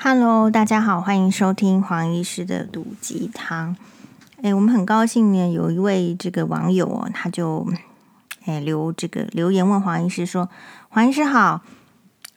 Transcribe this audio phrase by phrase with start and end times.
[0.00, 3.76] Hello，大家好，欢迎收听黄医师的毒鸡汤。
[4.40, 7.66] 哎，我们很高兴呢，有一位这个网友哦，他就
[8.44, 10.48] 哎留这个留言问黄医师说
[10.88, 11.62] ：“黄医师好，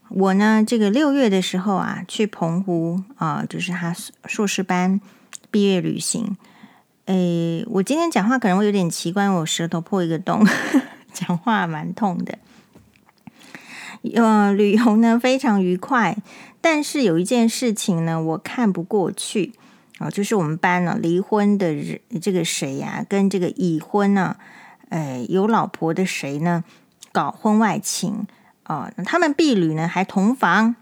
[0.10, 5.00] 我呢这个六月的时候啊，去澎湖啊，就是他硕士班
[5.52, 6.36] 毕业旅行。
[7.05, 10.43] 哎，我今天讲话可能会有点奇怪，我舌头破一个洞，
[11.14, 12.39] 讲话蛮痛的。
[14.15, 16.18] 呃，旅游呢非常愉快。”
[16.61, 19.54] 但是有一件事情呢，我看不过去
[19.97, 24.36] 啊，就是我们班呢离婚的人，这个谁呀，跟这个已婚呢，
[24.89, 26.64] 呃，有老婆的谁呢，
[27.11, 28.28] 搞婚外情
[28.64, 28.92] 啊？
[29.06, 30.75] 他们毕旅呢还同房，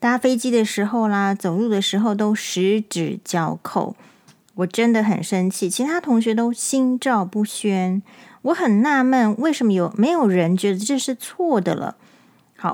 [0.00, 3.94] 搭飞机的时候啦，走路的时候都十指交扣，
[4.54, 8.02] 我真的很生气，其他同学都心照不宣，
[8.42, 11.96] 我很纳闷，为什么有没有人觉得这是错的了？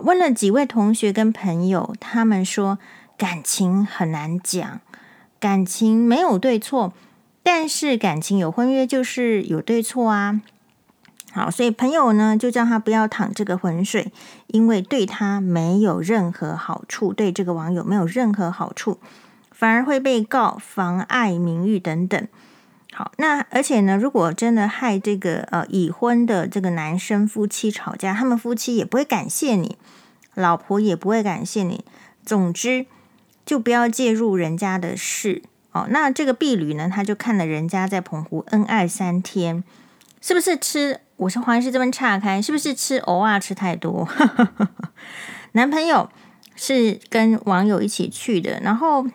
[0.01, 2.78] 问了几位同学跟朋友，他们说
[3.16, 4.80] 感情很难讲，
[5.38, 6.92] 感情没有对错，
[7.42, 10.41] 但是感情有婚约就是有对错啊。
[11.33, 14.12] 好，所以朋友呢就叫他不要淌这个浑水，
[14.48, 18.98] 因为对他没有任何好处，对这个网友没有任何好处，
[19.50, 22.28] 反而会被告妨碍名誉等等。
[22.94, 29.78] 好，那而且呢，如果真的害这个呃已婚的这个男生夫妻吵架，他们夫妻也不会感谢你，
[30.34, 31.86] 老婆也不会感谢你。
[32.26, 32.84] 总之，
[33.46, 35.86] 就不要介入人家的事哦。
[35.88, 39.64] 那这个婢女呢，他就看了人家在澎湖恩爱三天，
[40.20, 41.00] 是不是吃？
[41.16, 44.06] 我是黄医师这边岔开，是不是吃偶尔吃太多？
[45.52, 46.10] 男朋友
[46.54, 49.06] 是跟网友一起去的，然后。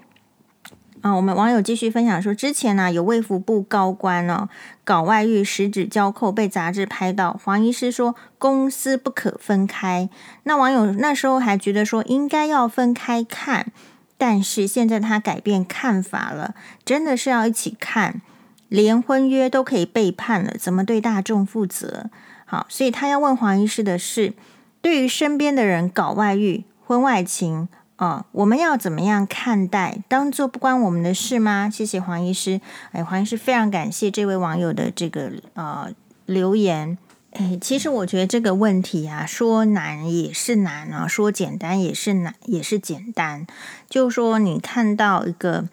[1.07, 4.49] 啊，我们网友继续分享说，之前呢、有卫福部高官呢、哦、
[4.83, 7.39] 搞外遇，十指交扣，被杂志拍到。
[7.41, 10.09] 黄医师说公私不可分开。
[10.43, 13.71] 那网友那时候还觉得说应该要分开看，
[14.17, 18.21] 但是现在他改变看法了，真的是要一起看，
[18.67, 22.09] 连婚约都可以背叛了，怎么对大众负责？
[22.43, 24.33] 好，所以他要问黄医师的是，
[24.81, 27.69] 对于身边的人搞外遇、婚外情。
[27.97, 30.03] 哦，我们要怎么样看待？
[30.07, 31.67] 当做不关我们的事吗？
[31.67, 32.61] 谢谢黄医师。
[32.91, 35.89] 哎，黄医师非常感谢这位网友的这个呃
[36.27, 36.97] 留言。
[37.31, 43.47] 哎，其实我觉得这个问题啊，说难也是难啊，说简单也是难，也是简单。
[43.89, 45.67] 就说，你看到一个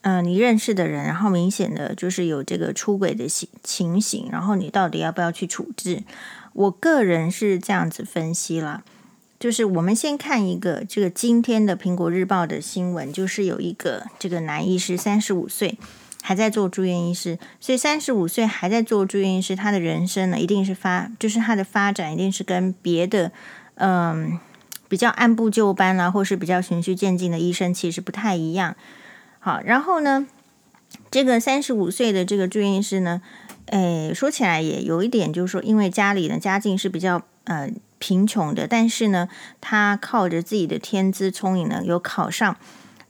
[0.00, 6.02] 呃你认识的人，然后明显的就是有这个出轨的情情形，然后你到底要不要去处置？
[6.54, 8.82] 我个人是这样子分析了。
[9.38, 15.78] 就是我们先看一个这个今天的《苹果日报》的新闻，就是有一个这个男医师，三十五岁
[16.20, 23.30] 还在做住院医师，所以三十五岁还在做住院医师，他的人生呢一定是发，就是他的发展一定是跟别的
[23.76, 24.40] 嗯
[24.88, 28.74] 比较按部就班啦，或是比较循序渐进的医生其实不太一样。
[29.38, 30.26] 好，然后呢，
[31.12, 33.22] 这个三十五岁的这个住院医师呢，
[33.66, 37.70] 诶，说起来也有一点，就是说因为家里的家境是比较呃。
[37.98, 39.28] 贫穷的，但是呢，
[39.60, 42.56] 他靠着自己的天资聪颖呢，有考上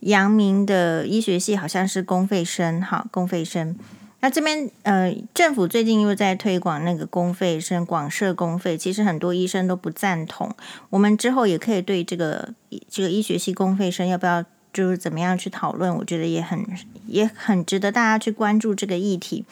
[0.01, 3.77] 阳明的医学系，好像是公费生，哈，公费生。
[4.21, 10.53] 那这边呃，政府最近又在推广那个公费生，广设公费，其实很多医生都不赞同。
[10.91, 12.53] 我们之后也可以对这个
[12.89, 16.65] 这个医学系公费生要不要就是怎么样去讨论，我觉得也很
[17.07, 19.45] 也很值得大家去关注这个议题。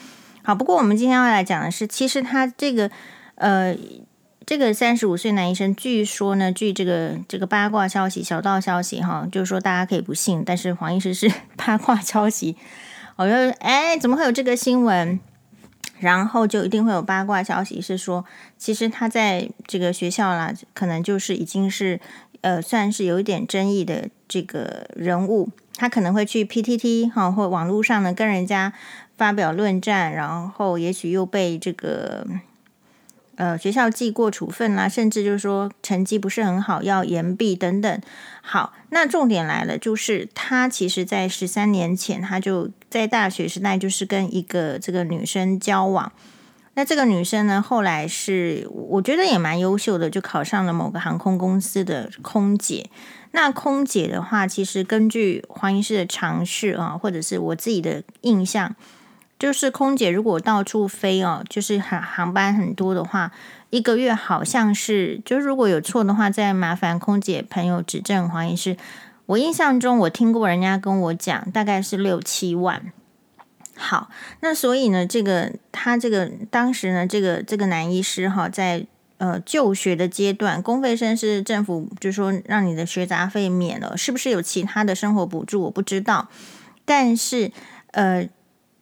[0.42, 2.90] 好，不过我们今天要来讲的是，其实他这个
[3.36, 3.76] 呃。
[4.46, 12.56] 这个三十五岁男医生，据说呢，据这个这个八卦消息、小道消息哈，就是说大家可以不信，但是黄医师是 八卦消息，
[13.16, 15.18] 我就哎，怎么会有这个新闻？
[15.98, 18.24] 然后就一定会有八卦消息，是说
[18.56, 21.98] 其实他在这个学校啦，可能就是已经是
[22.42, 28.72] 呃，算是有一点争议的这个人物，他可能会去 PTT 哈或网络上呢跟人家
[29.16, 32.24] 发表论战，然后也许又被这个。
[33.36, 38.00] 呃，学校记过处分啦，甚至就是说成绩不是很好，要延毕等等。
[38.40, 46.10] 好，那重点来了，就是他其实在十三年前，他就在大学时代就是跟一个这个女生交往。
[46.74, 52.88] 那这个女生呢，后来是我觉得也蛮优秀的，就考上了某个航空公司的空姐。
[53.32, 58.74] 那空姐的话，其实根据黄医师的常识啊，或者是我自己的印象。
[59.38, 63.32] 就是空姐如果到处飞哦，就是航航班很多的话，
[63.70, 68.76] 一个月好像是，就是如果有错的话，再麻烦空姐朋友指正黄医师。
[69.26, 72.92] 我印象中我听过人家跟我讲，大概是六七万。
[73.74, 74.08] 好，
[74.40, 78.86] 那所以呢，这个他这个当时呢，这个这个男医师哈，在
[79.18, 85.62] 呃就学的阶段，公费生是政府就说让你的学杂费免了，是不是有其他的生活补助？
[85.64, 86.28] 我不知道。
[86.86, 87.50] 但是
[87.90, 88.28] 呃，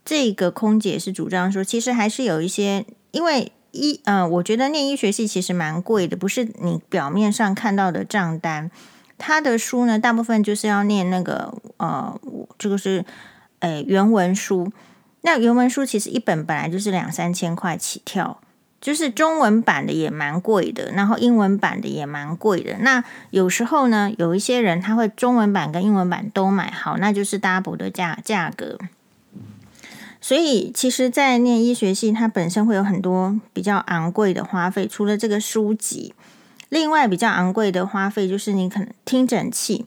[0.05, 8.71] 这个空姐是主张说，其实还是有一些，因为医呃，我觉得念医学系其实蛮贵的，不是你表面上看到的账单。
[9.17, 12.21] 他的书呢，大部分就是要念那个呃，
[12.59, 13.05] 这个是
[13.61, 14.71] 诶原文书。
[15.23, 18.41] 那原文书其实一本本来就是两三千块起跳，
[18.81, 22.77] 就是中文版的也蛮贵的，然后英文版的也蛮贵的。
[22.81, 28.79] 那有时候呢，有一些人他会中文版跟英文版都买，好，那就是 double 的价价格。
[30.25, 36.15] 所以其实，在念医学系，它本身会有很多比较昂贵的花费，除了这个书籍，
[36.71, 39.85] 另外比较昂贵的花费就是你可能听诊器，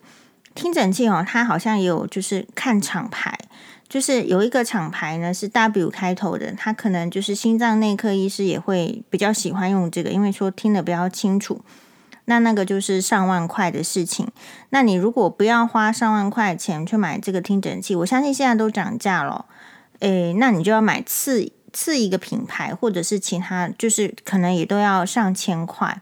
[0.54, 3.36] 听诊器哦，它好像也有就是看厂牌。
[3.88, 11.62] 就是有一个厂牌呢，是 W 开头的，它可能就是心脏内科医师也会比较喜欢用这个，因为说听得比较清楚。
[12.26, 14.28] 那那个就是上万块的事情。
[14.70, 19.46] 那你如果不要花上万块钱去买这个听诊器，我相信现在都涨价了。
[20.00, 26.00] 诶，那你就要买次次一个品牌，或者是其他，就是可能也都要上千块。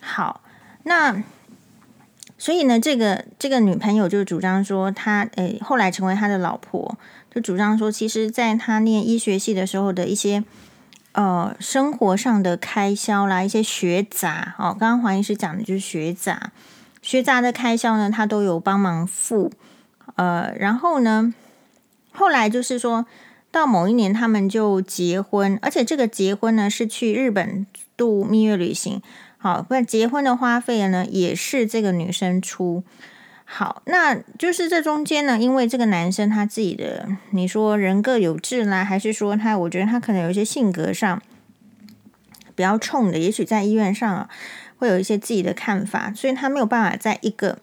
[0.00, 0.40] 好，
[0.84, 1.22] 那。
[2.38, 6.96] 所以呢，这个这个女朋友就主张说，她诶后来成为他的老婆，
[7.30, 10.42] 就主张说，其实在他念医学系的时候的一些
[11.12, 16.50] 呃生活上的开销啦，一些学杂哦，刚刚黄医师讲的就是学杂，
[17.02, 19.52] 学杂的开销呢，他都有帮忙付。
[20.14, 21.34] 呃，然后呢，
[22.12, 23.04] 后来就是说
[23.52, 27.66] 到某一年，他们就结婚，而且这个结婚呢是去日本
[27.96, 29.02] 度蜜月旅行。
[29.38, 32.84] 好，不然结婚的花费呢，也是这个女生出。
[33.44, 41.20] 好，那就是这中间呢，因为这个男生他自己的，你说人各有志啦，还是说他，我觉得他可能有一些性格上
[42.54, 44.28] 比较冲的，也许在医院上啊，
[44.78, 47.58] 会有一些自己的看法，所以他没有办法在一个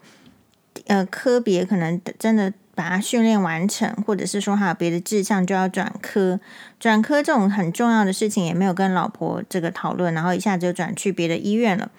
[0.88, 2.54] 呃科别可能真的。
[2.78, 6.40] 把他训练完成，或者是说还有别的志向，就要转科。
[6.80, 11.90] 转科这种很重要的事情也没有跟老婆这个讨论，然后一下子就转去别的医院了。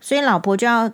[0.00, 0.90] 所以老婆就要，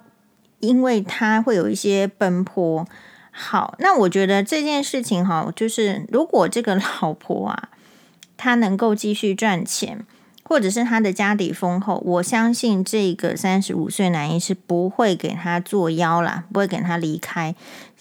[0.59, 2.85] 因为他会有一些奔波。
[3.31, 7.69] 好，那我觉得这件事情哈，就是如果这个老婆啊，
[8.37, 10.05] 她能够继续赚钱，
[10.51, 17.55] 或者是他的家底丰厚，我相信这个三十五岁男医师不会给他作妖啦，不会给他离开。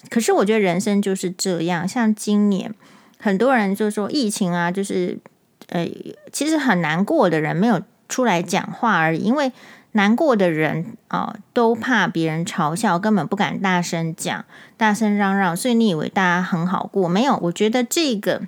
[0.10, 2.74] 可是我觉得人生就是这样，像今年
[3.20, 5.20] 很多人就说疫情啊，就是
[5.68, 5.88] 呃，
[6.32, 9.52] 其实很难过的人没有出来讲话而已，因为
[9.92, 14.44] 难过的人啊、都怕别人嘲笑，根本不敢大声讲、
[14.76, 17.08] 大声嚷嚷，所以你以为大家很好过？
[17.08, 18.42] 没有，我觉得这个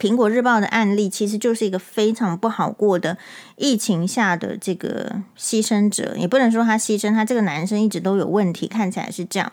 [0.00, 3.18] 苹果日报的案例其实就是一个非常不好过的
[3.56, 9.52] 疫情下的这个牺牲者，也不能说他牺牲，他这个男生一直都有问题，看起来是这样。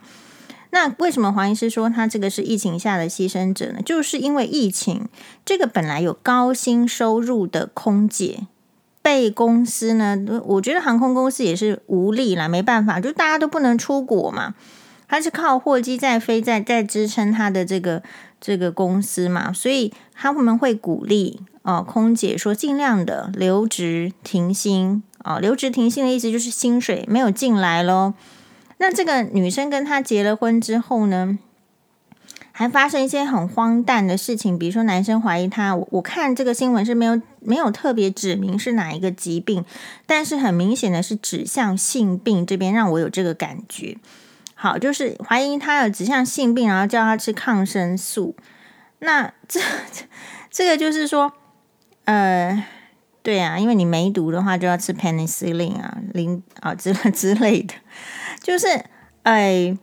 [0.69, 3.81] 那为什么黄医师说他这个是疫情下的牺牲者呢？
[3.85, 5.07] 就是因为疫情，
[5.45, 8.47] 这个本来有高薪收入的空姐
[9.01, 14.55] 被公司呢，我觉得航空公司也是无力了，没办法，就大家都不能出国嘛，
[15.07, 18.03] 他是靠货机在飞，在在支撑他的这个
[18.39, 28.13] 这个公司嘛，所以他们会鼓励哦，空姐说尽量的留职停薪哦，留职停薪的意思就是薪水没有进来喽。
[28.77, 31.39] 那这个女生跟他结了婚之后呢，
[32.51, 39.65] 还发生一些很荒诞的事情，比如说男生怀疑她，我我看这个新闻是没有没有特别指明是哪一个疾病，
[40.05, 43.97] 但是很明显的是指向性病这边，让我有这个感觉。
[44.59, 48.35] 好，就是怀疑他有指向性病，然后叫他吃抗生素。
[48.99, 49.61] 那这
[50.49, 51.31] 这个就是说，
[52.05, 52.65] 呃，
[53.21, 57.75] 对啊，因为你梅毒的话就要吃 penicillin 啊，零啊之 之类的。
[58.41, 58.83] 就是，
[59.21, 59.77] 哎，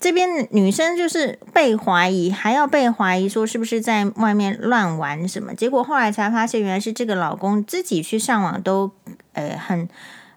[0.00, 5.52] 这边女生就是被怀疑，还要被怀疑说是不是在外面乱玩什么？
[5.54, 8.90] 结果后来才发现，原来是这个老公自己去上网都，
[9.34, 9.86] 呃，很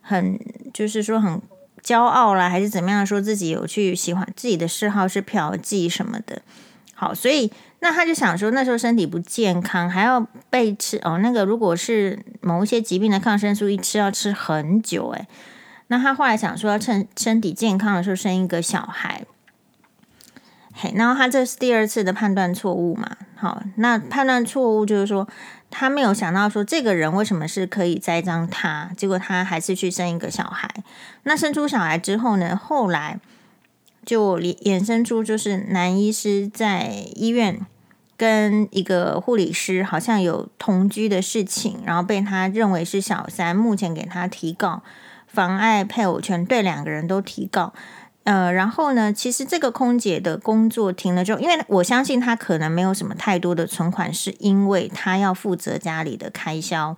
[0.02, 0.38] 很
[0.74, 1.42] 就是说很
[1.84, 3.06] 骄傲啦，还是怎么样？
[3.06, 6.42] 说自己有去喜欢自己的嗜好是嫖妓什么的。
[6.94, 10.20] 好，所以那他就想说，那时候身体不健康，还要
[10.50, 11.20] 被吃哦。
[11.20, 15.28] 那个如果是某一些疾病的抗生素，一吃要吃很久，哎。
[15.90, 19.24] 那他后来想说，要趁身体健康的时候生一个小孩，
[20.74, 23.16] 嘿，然后他这是第二次的判断错误嘛？
[23.36, 25.26] 好，那判断错误就是说，
[25.80, 30.68] 他没有想到说这个人为什么是可以栽赃他，结果他还是去生一个小孩。
[31.22, 33.20] 那生出小孩之后呢，后来
[34.04, 37.64] 就衍生出就是男医师在医院
[38.18, 44.82] 跟一个护理师好像有同居的事情，然后被他认为是小三，目前给他提告。
[45.28, 47.74] 妨碍配偶权，对两个人都提告。
[48.28, 56.98] 呃，然后呢，其实这个空姐的工作停了之后，因为我相信她可能没有什么太多的存款，是因为她要负责家里的开销。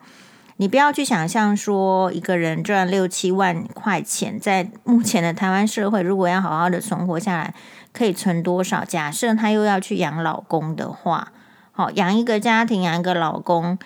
[0.57, 7.53] 你不要去想象说一个人赚六七万块钱，在目前的台湾社会，如果要好好的存活下来，
[7.93, 8.83] 可以存多少？
[8.83, 11.31] 假设他又要去养老公的话，
[11.71, 13.77] 好，养一个家庭，养一个老公，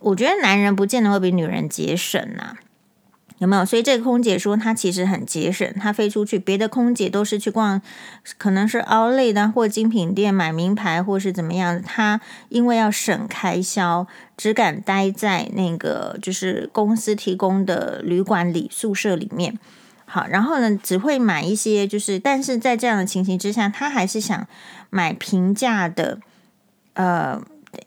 [0.00, 2.56] 我觉得男人不见得会比女人节省呐、
[3.38, 3.64] 有没有？
[3.64, 7.80] 所以这个空姐说她其实很节省，她飞出去，别的空姐都是去逛，
[8.36, 11.80] 可能是 Outlet 的或精品店买名牌，或是怎么样。
[11.80, 19.56] 她因为要省开销，只敢待在那个就是公司提供的旅馆里宿舍里面。
[20.04, 24.46] 好，然后呢，只会买一些就是，但是在这样的情形之下，她还是想
[24.90, 26.18] 买平价的，
[26.94, 27.40] 呃，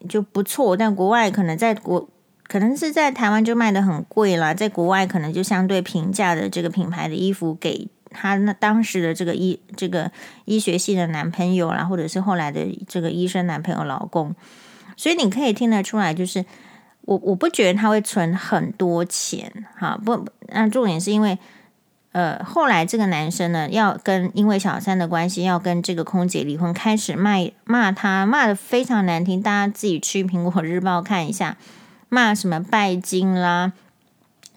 [0.08, 0.78] 就不错。
[0.78, 2.08] 但国外可能在国。
[2.52, 10.12] 可能是在台湾就卖得很贵啦，在国外可能就相对平价的这个品牌的衣服，给他那当时的这个医这个
[10.44, 14.36] 医学系的男朋友啦，或者是后来的这个医生男朋友老公，
[14.98, 16.44] 所以你可以听得出来，就是
[17.04, 21.40] 我我不觉得他会存很多钱，哈，不，那重点是因为，
[22.12, 31.56] 呃，后来这个男生呢，要跟因为小三的关系要跟这个空姐离婚，开始骂骂他，骂得非常难听，大家自己去苹果日报看一下。
[32.14, 33.72] 骂什么拜金啦，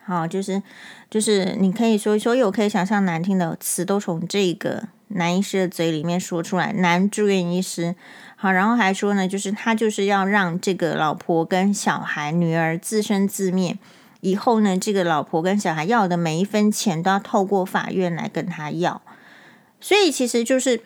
[0.04, 0.60] 好，就是
[1.08, 6.72] 就是你可以说所有可以想象难听的词都从这个男医师的嘴里面说出来。
[6.72, 7.94] 男住院医师，
[8.34, 13.78] 好，然后还说呢，就是他就是要让这个老婆跟小孩、女儿自生自灭，
[14.20, 19.00] 以后呢，这个老婆跟小孩要的每一分钱都要透过法院来跟他要，
[19.80, 20.80] 所以其实就是。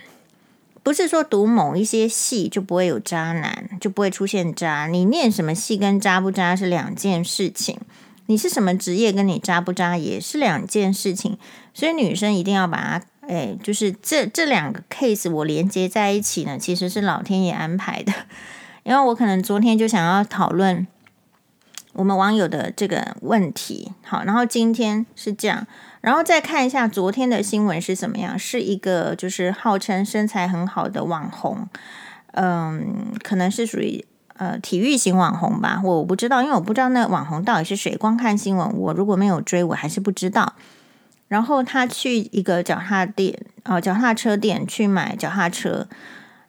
[0.88, 4.86] 不是说读某一些系就不会有渣男，就不会出现渣。
[4.86, 7.78] 你念什么系跟渣不渣是两件事情，
[8.24, 11.36] 你是什么职业跟你渣不渣也是两件事情。
[11.74, 18.10] 所以女生一定要把它，哎，就是这这两个 case 我连接在一起呢，其实是老天爷安排的。
[18.84, 20.86] 因为我可能昨天就想要讨论
[21.92, 25.66] 我们网友的这个问题，好，然后今天是这样。
[26.00, 31.68] 然后再看一下昨天的新闻是怎么样，是一个就是号称身材很好的网红，
[32.34, 34.04] 嗯，可能是属于
[34.36, 40.54] 呃体育型网红吧，我我不知道，因为我不知道那网红到底是谁，光看新闻，我如果没有追，我还是不知道。
[41.26, 45.88] 然后他去一个脚踏店哦，脚踏车店去买脚踏车，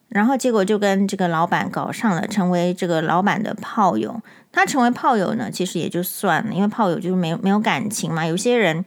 [0.08, 4.22] 然后结果就跟这个老板搞上了，成为这个老板的炮友。
[4.52, 8.84] 他成为炮友呢，其实也就算了，因为炮友就是没有没有感情嘛，有些人。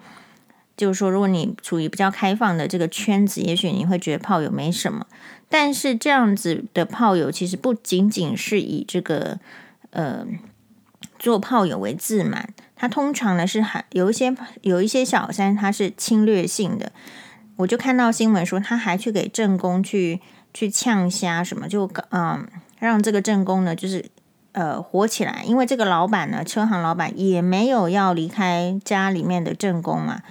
[0.83, 5.07] 就是说，如果你处于比较开放的这个圈子，也许你会觉得炮友没什么。
[5.47, 9.39] 但是这样子的炮友，其实不仅仅是以这个
[9.91, 10.25] 呃
[11.17, 16.91] 做炮友为自满，他通常呢是还有一些有一些小三，他是侵略性的。
[17.55, 20.19] 我就看到新闻说，他还去给正宫去
[20.53, 22.45] 去呛虾什么，就嗯、
[22.79, 24.03] 让这个正宫呢就是
[24.51, 30.23] 呃火起来，因为这个老板呢，车行老板也没有要离开家里面的正宫嘛。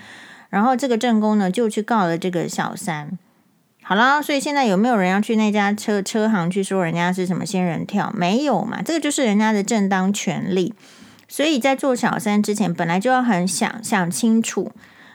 [0.52, 3.18] 然后这个正宫呢，就去告了这个小三。
[3.82, 8.12] 好了，所以现在有没有人要去那家车车行去说人家是什么仙人跳？
[8.14, 10.74] 没有嘛，这个就是人家的正当权利。
[11.26, 14.70] 所以在做小三之前，本来就要很想想清楚。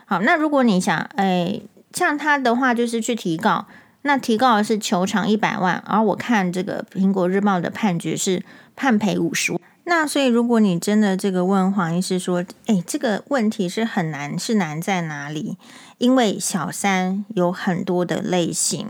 [0.06, 1.60] 好，那如果你想，哎，
[1.92, 3.66] 像他的话，就是去提告，
[4.02, 8.42] 那提告是求偿一百万，而我看这个苹果日报的判决是
[8.74, 9.60] 判赔五十万。
[9.90, 15.56] 那所以，如果你真的这个问黄医师说，诶，这个问题是很难，是难在哪里？
[15.96, 18.88] 因为小三有很多的类型，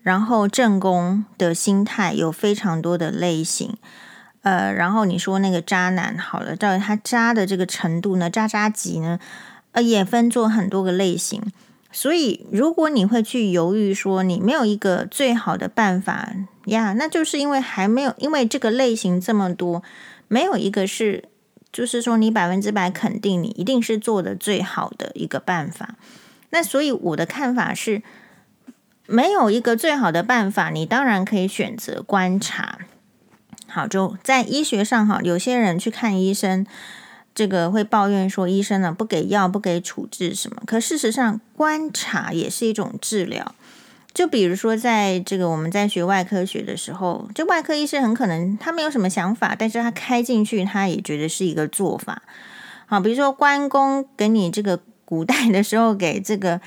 [0.00, 3.76] 然后正宫的心态有非常多的类型，
[4.42, 8.30] 呃，然后你说那个渣男好了，到底他渣的这个程度呢？
[8.30, 9.18] 渣渣级呢？
[9.72, 11.42] 呃，也分作很多个类型。
[11.90, 16.30] 所以，如果你会去犹豫说你没有一个最好的办法
[16.66, 19.82] 呀，那就是因为还没有，因为这个类型这么多。
[20.28, 21.24] 没有一个是，
[21.72, 25.96] 就是说你百分之百肯定你一定是做的最好的一个办法。
[26.50, 28.02] 那所以我的看法是，
[29.06, 32.78] 没有一个最好的办法，你当然可以选择观察。
[33.66, 36.66] 好，就在医学上哈，有些人去看医生，
[37.34, 40.62] 这个会抱怨说医生呢不给药、不给处置什么。
[40.66, 43.54] 可事实上，观察也是一种治疗。
[44.14, 52.22] 就比如说，在这个我们在学外科学的时候，就外科医生很可能他没有什么想法，但是他开进去，他也觉得是一个做法。
[52.86, 56.60] 好，比如说关公给你这个古代的时候给这个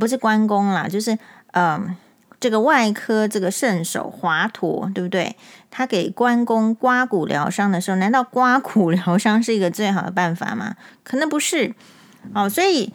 [0.00, 1.18] 不是关公啦，就是
[1.52, 1.94] 嗯、
[2.40, 5.36] 这个外科这个圣手华佗，对不对？
[5.70, 10.76] 他给关公刮骨疗伤的时候，难道刮骨疗伤是一个最好的办法吗？
[11.02, 11.74] 可能不是。
[12.32, 12.92] 哦，所以，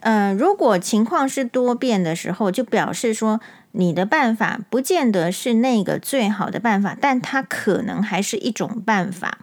[0.00, 3.40] 呃，如果情况是多变的时候，就表示说
[3.72, 9.38] 你的办法不见得是那个最好的办法，但它可能还是一种办法。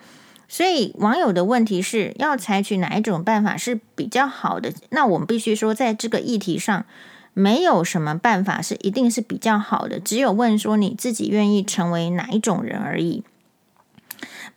[0.47, 4.71] 所以网友的问题是要采取哪一种办法是比较好的？
[4.91, 6.85] 那我们必须说，在这个议题上，
[7.33, 13.23] 没有什么办法是一定是比较好的，只有问说你自己愿意成为哪一种人而已。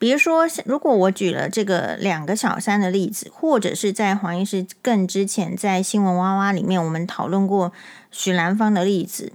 [0.01, 7.71] 比如说，如果我举了这个两个小三的例子，或者是在黄医师更之前在新闻哇哇里面，我们讨论过
[8.11, 9.35] 许兰芳的例子。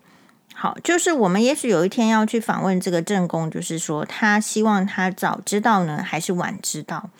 [0.55, 7.12] 好，就是我们也许有一天要去访问这个正宫，就是说他希望他早知道呢，还是晚知道？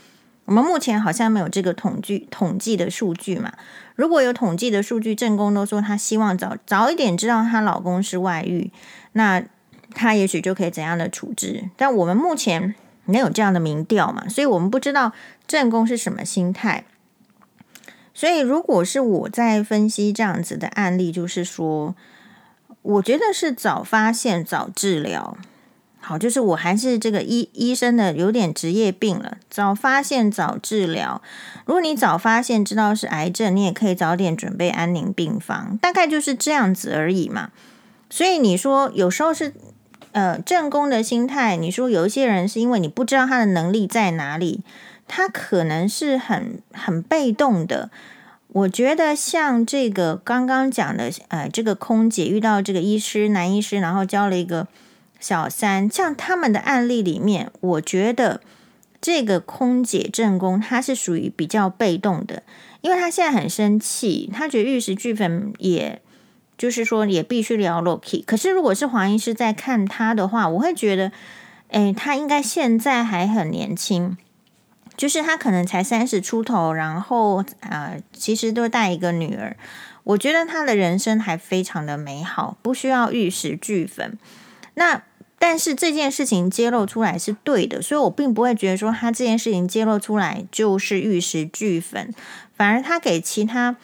[0.46, 3.54] 我们目前好像没有这个统计统计的数据嘛。
[3.94, 8.72] 如果有统计的数据，正宫都说他希望早早一点知道她老公是外遇，
[9.12, 9.44] 那
[9.94, 11.70] 她也许就可以怎样的处置？
[11.78, 12.74] 但我们目前。
[13.06, 15.12] 能有这样的民调嘛，所以我们不知道
[15.48, 16.86] 正宫是什么心态。
[18.14, 21.94] 所以，如果是我在分析这样子的案例，就是说，
[22.82, 25.38] 我觉得是早发现早治疗。
[26.00, 29.38] 好，就是我还是这个医医生的有点职业病了。
[29.50, 31.22] 早发现早治疗，
[31.66, 37.52] 如果你早发现知道是癌症，你也可以早点准备安宁病房，大概就是这样子而已嘛。
[38.10, 39.54] 所以你说有时候是。
[40.15, 44.62] 呃，正宫的心态，你说有一些人是因为你不知道他的能力在哪里，
[45.10, 47.89] 他可能是很很被动的。
[48.48, 54.69] 我觉得像这个刚刚讲的，呃，这个空姐遇到这个医师男医师，然后交了一个
[55.19, 58.39] 小三，像他们的案例里面，我觉得
[59.01, 62.43] 这个空姐正宫她是属于比较被动的，
[62.79, 66.01] 因为她现在很生气，她觉得玉石俱焚也。
[66.58, 68.24] 就是说，也必须聊 Loki。
[68.24, 71.12] 可是，如果是黄医师在看他的话，我会觉得，
[71.70, 74.16] 诶，他应该现在还很年轻，
[74.96, 79.58] 就是他可能才三十出头，然后啊、其实都带一个女儿。
[80.06, 84.18] 我觉得他的人生还非常的美好，不需要玉石俱焚。
[84.76, 85.04] 那
[85.38, 92.13] 但是这件事情揭露出来是对的，所以我并不会觉得说他这件事情揭露出来就是玉石俱焚，
[92.56, 93.76] 反而他给其他。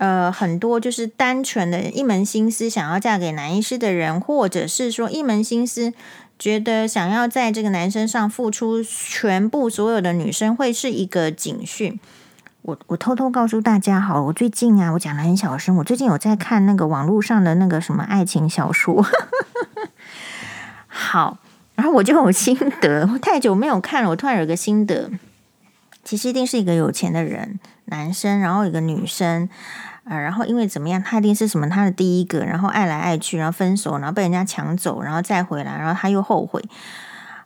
[0.00, 5.92] 呃，很多就是单纯的一门心思想要嫁给男医师的人，或者是说一门心思
[6.38, 12.00] 觉得想要在这个男生上付出全部所有的女生，会是一个警讯。
[12.62, 19.04] 我我偷偷告诉大家，好，我最近啊，我讲得很小声，我最近有在看那个网络上的那个什么爱情小说，
[20.88, 21.36] 好，
[21.74, 25.10] 然后我就有心得，我太久没有看了，我突然有个心得，
[26.02, 29.46] 其实一定是一个有钱的人，男生，然后一个女生。
[30.10, 36.60] 啊，然后因为怎么样，他一定是什么他的第一个，然后爱来爱去，然后分手，然后被人家抢走，然后再回来，然后他又后悔。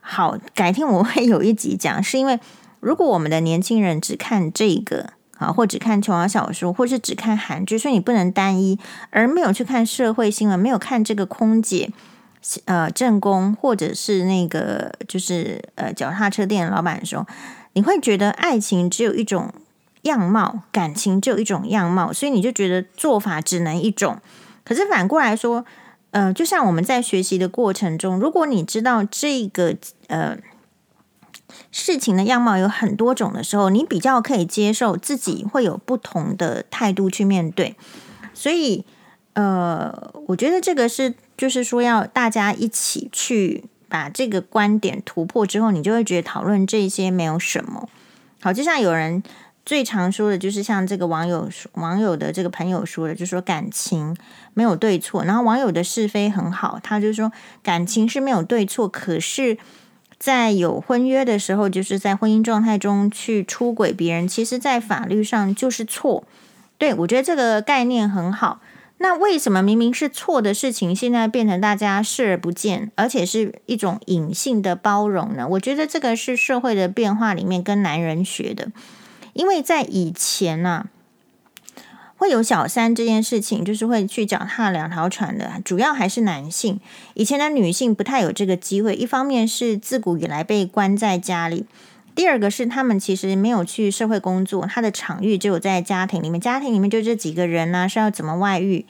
[0.01, 2.39] 好，改天我会有一集讲，是因为
[2.79, 8.79] 如果我们的年轻人只看这个啊，或只看琼瑶小说，或是只看韩剧，所以你不能单一，
[9.11, 11.91] 而没有去看社会新闻，没有看这个空姐，
[12.65, 17.27] 呃，正宫，或者是那个就是呃脚踏车店老板的时候，
[17.73, 19.53] 你会觉得爱情只有一种。
[20.05, 24.17] 样貌，感情就一种样貌，所以你就觉得做法只能一种。
[24.63, 25.63] 可是反过来说，
[26.11, 29.75] 呃，就像我们在学习的过程中，如果你知道这个
[30.07, 30.37] 呃
[31.71, 37.75] 事情的样貌有很多种的时候，你比较可以接受自己会有不同的态度去面对。
[38.33, 38.85] 所以，
[39.33, 47.89] 呃，我觉得这个是就是说要大家一起去把这个观点突破之后，你就会觉得讨论这些没有什么。
[48.41, 49.23] 好，就像有人。
[49.65, 54.15] 最常说的就是像这个网友网友的这个朋友说的，就说感情
[54.53, 55.23] 没有对错。
[55.23, 57.31] 然后网友的是非很好，他就说
[57.63, 59.57] 感情是没有对错，可是，
[60.19, 66.23] 在有婚约的时候，就是在婚姻状态中去出轨别人，其实在法律上就是错。
[66.77, 68.61] 对，我觉得这个概念很好。
[68.99, 75.47] 那为什么明明是错的事情，现在变成大家视而不见，而且是一种隐性的包容呢？
[75.49, 78.69] 我觉得这个是社会的变化里面跟男人学的。
[79.35, 80.87] 因为在以前呢、啊，
[82.15, 86.79] 会有小三这件事情，就是会去脚踏两条船的，主要还是男性。
[87.15, 91.65] 以前的女性不太有这个机会，一方面是自古以来被关在家里，
[92.15, 98.85] 第二个是他们其实没有去社会工作，他的场域只有在家庭里面，家庭里面就这几个人呢、是要怎么外遇？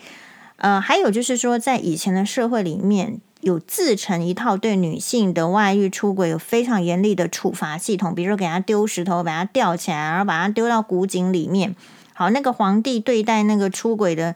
[0.57, 3.19] 呃，还有就是说，在以前的社会里面。
[3.45, 11.75] 有自成一套对女性的外遇出轨有非常严厉的处罚系统，比如说给她丢石头，把她吊起来，然后把她丢到古井里面。
[12.15, 14.33] 好，那个皇帝对待那个出轨的，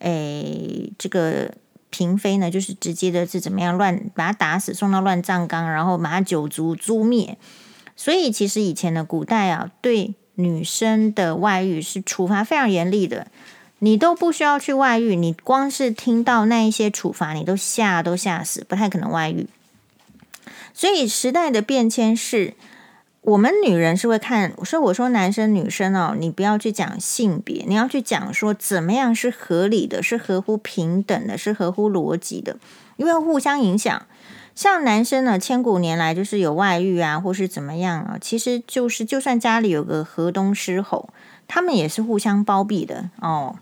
[0.00, 1.54] 诶，这个
[1.92, 7.38] 嫔妃呢，就是直接的是怎么样乱把她打死，送到乱葬岗，然后把她九族诛灭。
[7.94, 13.28] 所以其实以前的古代啊，对女生的外遇是处罚非常严厉的，
[13.80, 19.46] 你都不需要去外遇，你光是听到那一些处罚，你都吓都吓死，不太可能外遇。
[20.72, 22.54] 所以时代的变迁是。
[23.22, 32.56] 我们女人是会看，所以我说男生女生哦，你不要去讲性别，你要去讲说怎么样是合理的，是合乎平等的，是合乎逻辑的，
[32.96, 34.06] 因为互相影响。
[34.54, 41.10] 像男生呢，千古年来就是有外遇啊，或是怎么样啊，其实就是就算家里有个河东狮吼，
[41.46, 43.56] 他们也是互相包庇的哦。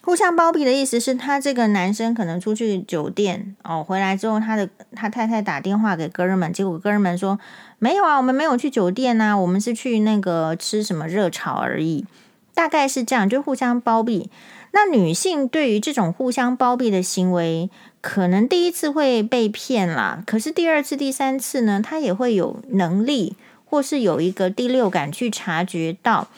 [0.00, 7.38] 互相包庇的意思是他这个男生可能出去酒店哦，回来之后他的他太太打电话给哥们，结果哥们说
[7.78, 12.06] 没有啊，我们没有去酒店啊，我们是去那个吃什么热炒而已，
[12.54, 14.30] 大概是这样，就互相包庇。
[14.70, 17.68] 那女性对于这种互相包庇的行为，
[18.00, 26.28] 可能第一次会被骗啦，可是第二次、第三次呢，她也会有能力，或是有一个第六感去察觉到。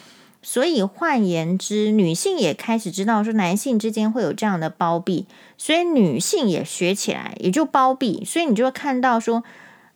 [0.42, 5.26] 所以换言之，女性也开始知道说男性之间会有这样的包庇，
[5.58, 8.24] 所以女性也学起来，也就包庇。
[8.24, 9.44] 所以你就会看到说，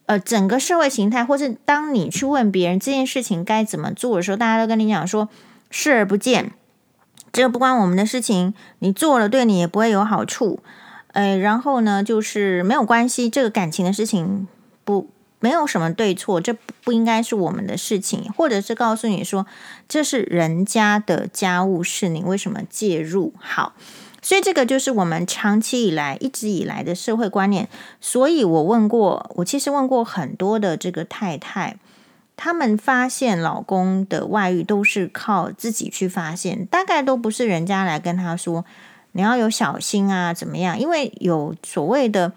[0.07, 5.30] 呃，整个社会形态，或是当你去问别人这件事情该怎么做的时候，大家都跟你讲说
[5.70, 6.52] 视而不见，
[7.33, 10.61] 这个不关我们的事情，你做了对你也不会有好处。
[11.12, 14.46] 呃，然后呢，就是没有关系，这个感情的事情
[14.85, 15.09] 不。
[15.44, 19.44] 没有什么对错，这不应该是我们的事情，或者是告诉你说
[19.87, 23.35] 这是人家的家务事，你为什么介入？
[23.38, 23.74] 好，
[24.22, 27.68] 所以这个就是我们长期以来一直以来的社会观念。
[28.00, 31.76] 所以我问过，我其实问过很多的这个太太，
[32.38, 38.64] 他们发现老公的外遇都是靠自己去发现，大概都不是人家来跟他说，
[39.12, 40.80] 你要有小心啊，怎么样？
[40.80, 42.33] 因为有所谓的。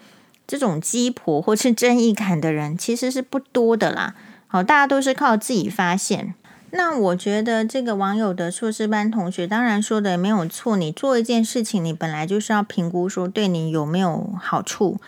[0.47, 4.15] 这种鸡婆或是正义感的人其实是不多的啦。
[4.47, 6.33] 好，大家都是靠自己发现。
[6.71, 10.77] 那我觉得这个网友的硕士班同学当然说的也没有错。
[10.77, 14.99] 你做一件事情，你本来就是要评估说对你有没有好处，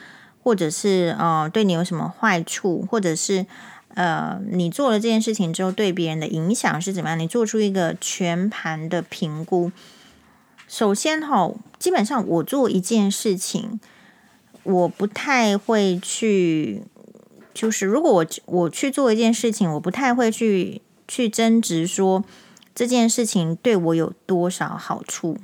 [0.44, 3.46] 或者是呃对你有什么坏处，或者是
[3.94, 7.20] 呃你做了这件事情之后对别人的影响是怎么样？
[7.20, 9.72] 你做出一个全盘的评估。
[10.68, 13.80] 首先哈，基本上我做一件事情。
[14.70, 16.84] 我不太会去，
[17.54, 22.24] 就是如果我我去做一件事情，我不太会去去争执说
[22.76, 25.38] 这件事情对我有多少好处。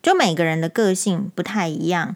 [0.00, 2.14] 就每个人的个性不太一样，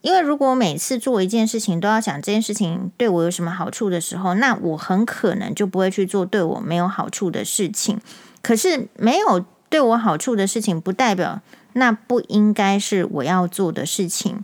[0.00, 8.00] 因为如果每次做一件事情都要想这件事情对我有什么好处的时候，那我很可能就不会去做对我没有好处的事情。
[8.40, 11.42] 可是没有对我好处的事情，不代表
[11.74, 14.42] 那不应该是我要做的事情。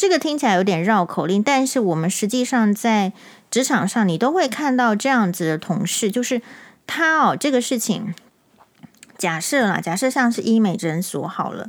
[0.00, 3.12] 这个听起来有点绕口令，但是我们实际上在
[3.50, 6.40] 职场上，你都会看到这样子的同事，就是
[6.86, 8.14] 他哦，这个事情
[9.18, 11.68] 假设啦，假设像是医美诊所好了，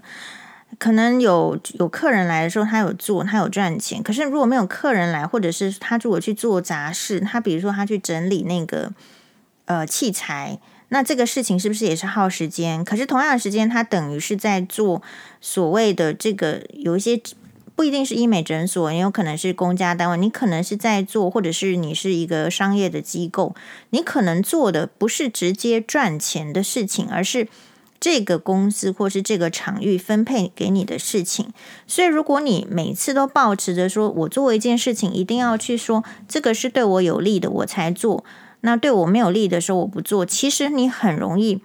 [0.79, 4.01] 可能有有客人来的时候，他有做，他有赚钱。
[4.01, 8.93] 可是如果没有客人来，或者是他如果去做杂事，他比如说他去整理那个
[9.65, 12.85] 呃器材，那这个事情是不是也是耗时间？
[12.85, 15.01] 可是同样的时间，他等于是在做
[15.41, 17.21] 所谓的这个有一些。
[17.81, 20.15] 不一定是医美诊所，也有可能是公家单位。
[20.15, 23.55] 你可能是在做，或者是你是一个商业的机构，
[23.89, 27.47] 你可能做的不是直接赚钱的事情，而是
[27.99, 31.47] 这个公司或是这个场域分配给你的事情。
[31.87, 38.23] 所以，如果你每次都抱持着说我做一件事情一定要去说这个是对我有利的我才做，
[38.59, 41.59] 那对我没有利的时候我不做，其实你很容易，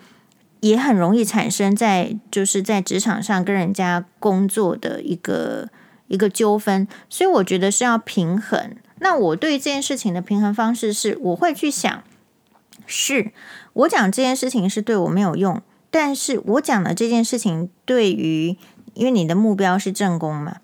[0.60, 5.68] 也很容易产生在就是在职场上跟人家工作的一个。
[6.08, 8.76] 一个纠纷，所以我觉得是要平衡。
[9.00, 12.02] 那我对于这件事情的平衡方式是，我会去想，
[12.86, 13.32] 是
[13.72, 18.56] 我讲这件事情是对我没有用，但是我讲的这件事情对于，
[18.94, 20.58] 因为你的目标是正宫嘛，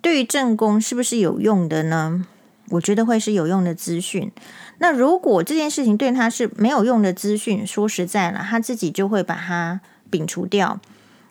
[0.00, 2.26] 对于正宫是不是有用的呢？
[2.70, 4.32] 我觉得会是有用的资讯。
[4.78, 10.80] 那如果这件事情对他是没有用的资讯，说实在了，他自己就会把它摒除掉。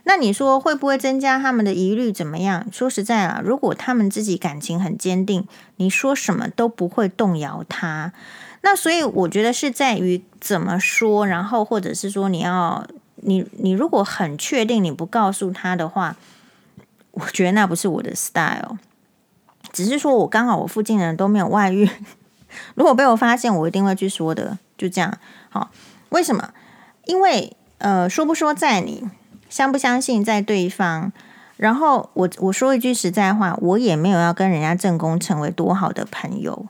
[0.05, 2.11] 那你说会不会增加他们的疑虑？
[2.11, 2.67] 怎么样？
[2.71, 8.11] 说实在啊，如果他们自己感情很坚定，你说什么都不会动摇他。
[8.61, 12.85] 那所以我觉得是在于怎么说，然后或者是说你要
[13.15, 16.17] 你你如果很确定你不告诉他的话，
[17.11, 18.77] 我觉得那不是我的 style。
[19.71, 21.89] 只是说我刚好我附近的人都没有外遇，
[22.75, 24.57] 如果被我发现，我一定会去说的。
[24.77, 25.17] 就这样，
[25.49, 25.71] 好，
[26.09, 26.53] 为什么？
[27.05, 29.09] 因为呃，说不说在你。
[29.53, 31.11] 相不相信在对方，
[31.57, 36.65] 然后我我说一句实在话，我也没有要跟人家正宫成为多好的朋友，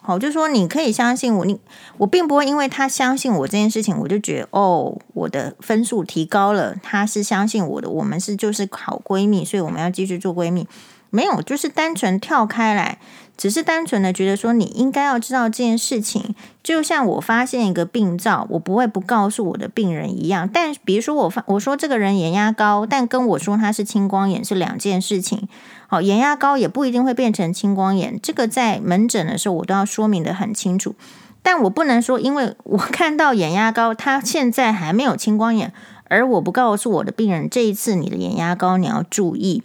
[0.00, 1.58] 好，就说你可以相信我，你
[1.96, 10.68] 我并不会因为他相信我这件事情，我就觉得哦，我的分数提高了，他是相信我的，我们是就是好闺蜜，所以我们要继续做闺蜜。
[11.10, 12.98] 没有，就是单纯跳开来，
[13.36, 16.34] 只是单纯的觉得说你应该要知道这件事情。
[16.62, 20.48] 就像我发现一个病灶，我不会不告诉我的病人一样。
[20.52, 25.48] 但比如说我发我说这个人眼压高，但跟我说他是青光眼是两件事情。
[25.86, 30.94] 好，眼压高也不一定会变成青光眼，这个在门诊的时候我都要说明得很清楚。
[31.42, 35.72] 但我不能说，因为我看到眼压高，他现在还没有青光眼，
[36.10, 39.62] 而我不告诉我的病人这一次你的眼压高你要注意。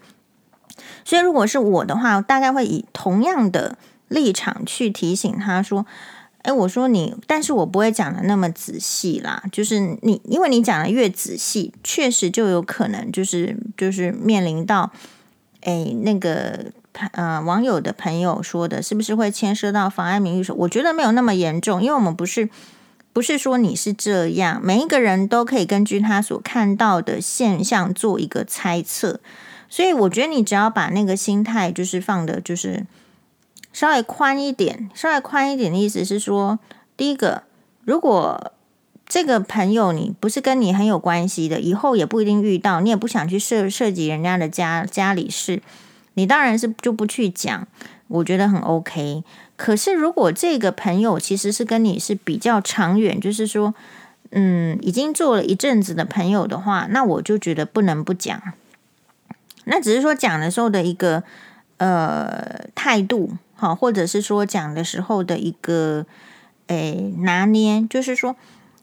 [1.05, 5.85] 所以，如果是我的话，大概会以同样的立场去提醒他说
[6.43, 9.43] ：“哎，我说你，但是我不会讲的那么仔细啦。
[9.51, 14.91] 就是你，因为你讲的越仔细，确实就有可能就是就是面临到，
[15.61, 16.65] 哎，那个
[17.11, 20.45] 呃网友的朋友说的，是不是会牵涉到妨碍名誉？
[20.55, 22.49] 我觉得没有那么严重，因为我们不是
[23.13, 29.19] 不是说你是这样，每一个人都可以根据他所看到的现象做一个猜测。”
[29.73, 32.85] 所以我觉得你只要把那个心态就是放的，就是
[33.71, 36.59] 稍微宽一点，稍微宽一点的意思是说，
[36.95, 37.41] 第一个，
[37.83, 38.51] 如果
[39.07, 45.59] 这个朋友你不是跟你很有关系的，以后也不一定遇到，你也不想去涉涉及人家的家家里事，
[46.13, 47.67] 你当然是就不去讲，
[48.09, 49.23] 我觉得很 OK。
[49.55, 53.73] 可是如果这个朋友其实是跟你是比较长远，就是说，
[54.29, 58.39] 嗯，已经做了一阵子的朋友的话，那我就觉得不能不讲。
[59.65, 61.23] 那只是说讲的时候的一个
[61.77, 66.05] 呃态度，好，或者是说讲的时候的一个
[66.67, 68.35] 诶拿捏，就是说，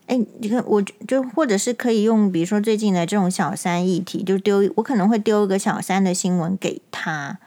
[0.06, 7.38] 诶，你看，我就或者是可以用，比如说最近的这种小三议题，就丢我可能会丢一个小三的新闻给他，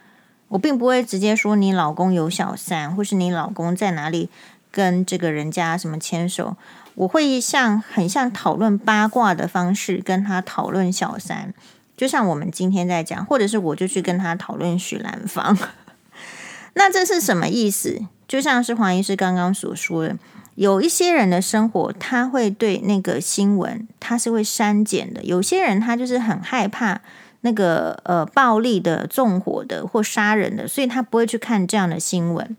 [0.50, 4.30] 我并不会直接说你老公有小三，或是你老公在哪里
[4.72, 6.56] 跟这个人家什么牵手，
[6.96, 11.54] 我会像很像讨论八卦的方式跟他讨论小三。
[11.96, 15.58] 就像我们今天在讲，或者是我就去跟他讨论许兰芳，
[16.76, 18.02] 那这是什么意思？
[18.28, 20.18] 就像是黄医师刚刚所说的，
[20.56, 27.02] 有一些人的生活，他会对那个新闻，他是会删减的；有些人他就是很害怕
[27.42, 32.58] 那个呃暴力的、纵火的或杀人的，所以他不会去看这样的新闻。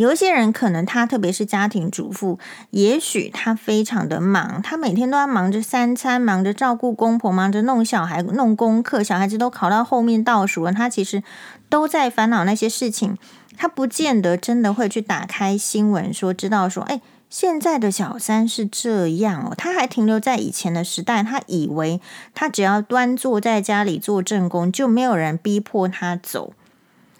[0.00, 2.38] 有一些人可能他特别是家庭主妇，
[2.70, 11.22] 也许他非常的忙，他每天都要忙着三餐，忙着照顾公婆，忙着弄小孩、弄功课，小孩子都考到后面倒数了，他其实
[11.68, 13.18] 都在烦恼那些事情，
[13.58, 22.00] 他不见得真的会去打开新闻说知道说，哎，现在的小三是这样哦，他还停留在以前的时代，他以为
[22.34, 26.54] 他只要端坐在家里做正宫，就没有人逼迫他走，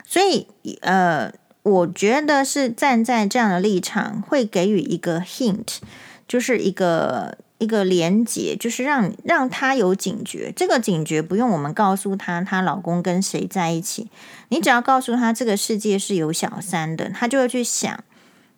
[0.07, 0.47] 所以
[0.81, 1.31] 呃。
[1.62, 5.77] 我觉得是站在这样的立场，会给予一个 hint，
[6.27, 10.51] 就是一个一个连接，就是让让他有警觉。
[10.57, 14.09] 这个警觉不用我们告诉他，她老公跟谁在一起，
[14.49, 18.03] 你只要告诉他这个世界是有小三的，他就会去想。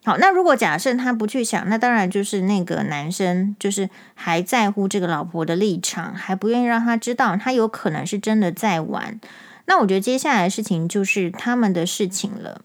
[0.05, 9.21] 好，那如果假设他不去想，那当然就是那个男生就是还在乎这个老婆的立场，还不愿意让他知道，他有可能是真的在玩。
[9.67, 12.62] 那我觉得接下来的事情就是他们的事情了。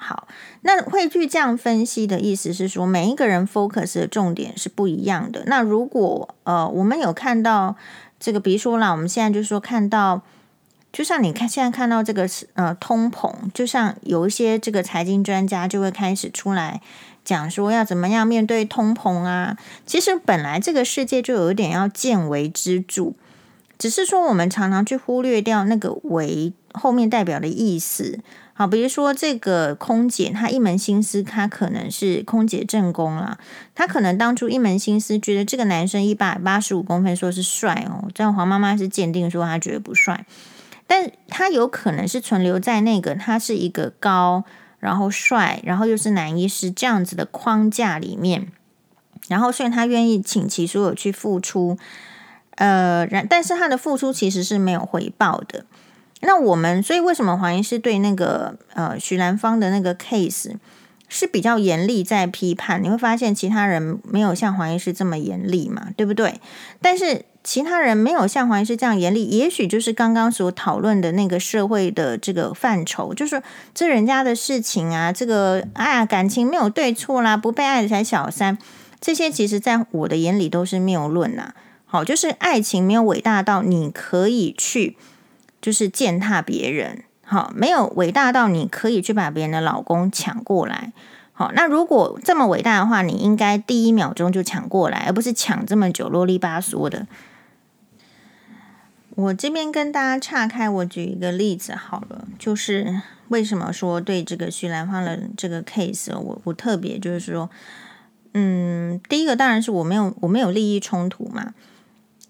[0.00, 0.28] 好，
[0.60, 5.42] 那会去这样分析的意思是说，每一个人 focus 的重点是不一样的。
[5.46, 7.74] 那如果呃，我们有看到
[8.20, 10.22] 这个，比如说啦，我们现在就说看到，
[10.92, 16.80] 就像你看现在看到这个呃通膨，就像有一些这个财经专家就会开始出来
[17.24, 19.56] 讲说要怎么样面对通膨啊。
[19.84, 23.14] 其实本来这个世界就有一点要见微知著，
[23.76, 28.20] 只是说我们常常去忽略掉那个为后面代表的意思。
[28.58, 33.38] 好，比如说这个空姐，她一门心思，她可能是空姐正宫啦。
[33.72, 38.08] 她可能当初一门心思觉得这个男生一百八十五公分，说是帅哦。
[38.12, 40.26] 这样黄妈妈是鉴定说她觉得不帅，
[40.88, 44.42] 但她有可能是存留在那个他是一个高，
[44.80, 48.48] 然后帅，然后又是男医师这样子的框架里面。
[49.28, 51.78] 然后，虽然她愿意倾其所有去付出，
[52.56, 55.64] 呃，然但是她的付出其实是没有回报的。
[56.20, 60.56] 那我们所以为什么黄医师对那个呃许兰芳的那个 case
[61.08, 62.82] 是比较严厉在批判？
[62.82, 66.40] 你会发现其他人没有像黄医师这么严厉嘛，对不对？
[66.82, 78.58] 但是其他人没有像黄医师这样严厉，也许就是刚刚所讨论的那个社会的这个范畴，就是这人家的事情啊，这个啊感情没有对错啦，不被爱的才小三，
[79.00, 81.54] 这些其实在我的眼里都是谬论呐。
[81.86, 84.98] 好，就是爱情没有伟大到你可以去。
[85.60, 90.92] 就是践踏别人，好，没有伟大到你可以去把别人的老公抢过来。
[91.32, 97.06] 好，那如果这么伟大的话，你应该第一秒钟就抢过来，而不是抢这么久啰里吧嗦的。
[99.14, 107.50] 我这边跟大家岔开，我举一个例子好了，就是为什么说对这个徐兰芳的这个 case，我我特别就是说，
[108.34, 111.52] 嗯，第一个当然是我没有我没有利益冲突嘛，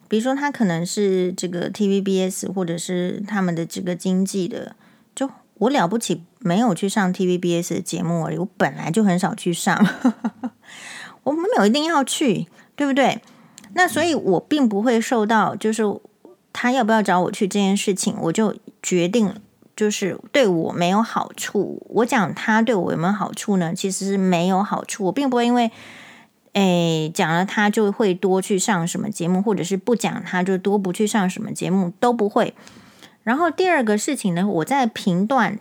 [0.09, 4.75] 比如说他可能是这个 TVBS 或者是他们的这个经济的，
[5.14, 6.25] 就我了不起。
[6.40, 9.77] 没有去上 TVBS 的节目而已，我本来就很少去上，
[11.25, 13.21] 我们没有一定要去，对不对？
[13.75, 15.83] 那所以，我并不会受到就是
[16.53, 19.35] 他要不要找我去这件事情，我就决定
[19.75, 21.85] 就是对我没有好处。
[21.88, 23.75] 我讲他对我有没有好处呢？
[23.75, 25.07] 其实是没有好处。
[25.07, 25.73] 我并不会因为
[26.59, 32.55] 诶讲了他就会多去上什么节目，或者是不讲他就多不去上什么节目，都不会。
[33.23, 35.59] 然后第二个事情呢，我在评断。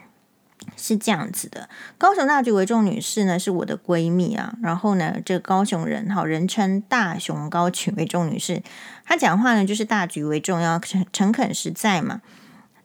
[0.75, 8.62] 是这样子的，高雄大橘为重女士呢是我的闺蜜啊，然后呢，这个高雄人哈，人称大雄高橘为重女士，
[9.05, 12.21] 她讲话呢就是大局为重要，诚诚恳实在嘛。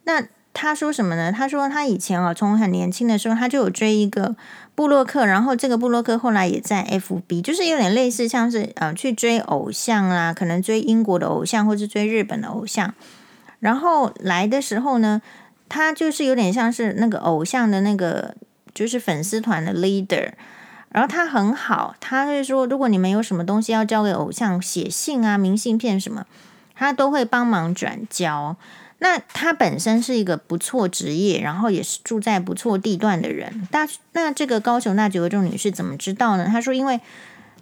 [0.05, 0.23] 那
[0.53, 1.31] 他说什么呢？
[1.31, 4.35] 他说他以前啊，从很年轻的时候，他就有追一个
[4.75, 12.93] 布洛克，然后这个布洛克后来也在 FB，就是有点类似像是呃去追偶像啊，可能追英国的偶像，或是追日本的偶像，
[13.59, 15.21] 然后来的时候呢。
[15.69, 18.35] 他就是有点像是那个偶像的那个，
[18.75, 20.33] 就是粉丝团的 leader，
[20.89, 26.27] 然后他很好，他会说，如果你们有什么东西要交给偶像，写信啊、明信片什么，
[26.75, 28.55] 他都会帮忙转交。
[29.03, 33.67] 那他本身是一个不错职业，然后也是住在不错地段的人。
[33.69, 36.47] 大那这个高雄大橘为重女士怎么知道呢？
[36.49, 36.99] 他说，因为。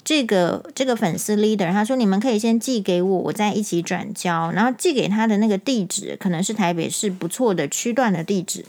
[0.04, 4.52] 这个这个粉丝 leader 他说，你们可以先寄给我，我再一起转交。
[4.52, 8.66] 然后寄给他的那个地址可能是台北市不错的区段的地址。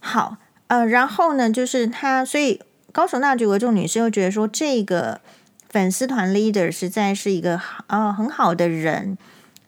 [0.00, 5.20] 好，呃，然后呢，就是他，所以高雄大橘为重女士又觉得说，这个
[5.68, 9.18] 粉丝团 leader 实在是一个啊、呃、很好的人，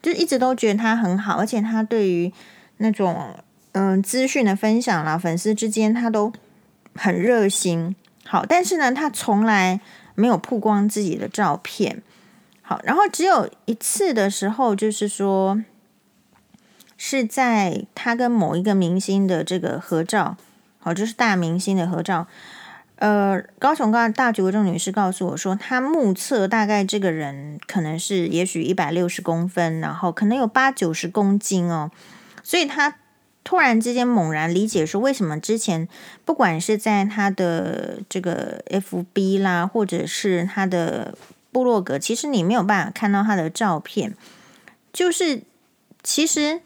[0.01, 2.31] 就一直都觉得他很好，而且他对于
[2.77, 3.35] 那种
[3.73, 6.31] 嗯、资讯的分享啦，粉丝之间他都
[6.95, 7.95] 很热心。
[8.25, 9.79] 好，但是呢，他从来。
[10.13, 12.03] 没有曝光自己的照片，
[12.61, 15.63] 好，然后只有一次的时候，就是说
[16.97, 20.35] 是在他跟某一个明星的这个合照，
[20.79, 22.27] 好，就是大明星的合照。
[23.01, 31.91] 呃，高雄高大橘为重女士告诉我说，他目测大概这个人可能是也许一百六十公分，然后可能有八九十公斤哦，
[32.43, 32.95] 所以他。
[33.43, 35.89] 突然之间猛然理解说，为什么之前
[36.23, 41.17] 不管是在他的这个 FB 啦，或者是他的
[41.51, 44.13] 部落格，其实你没有办法看到他的照片。
[44.93, 45.41] 就是
[46.03, 46.61] 其实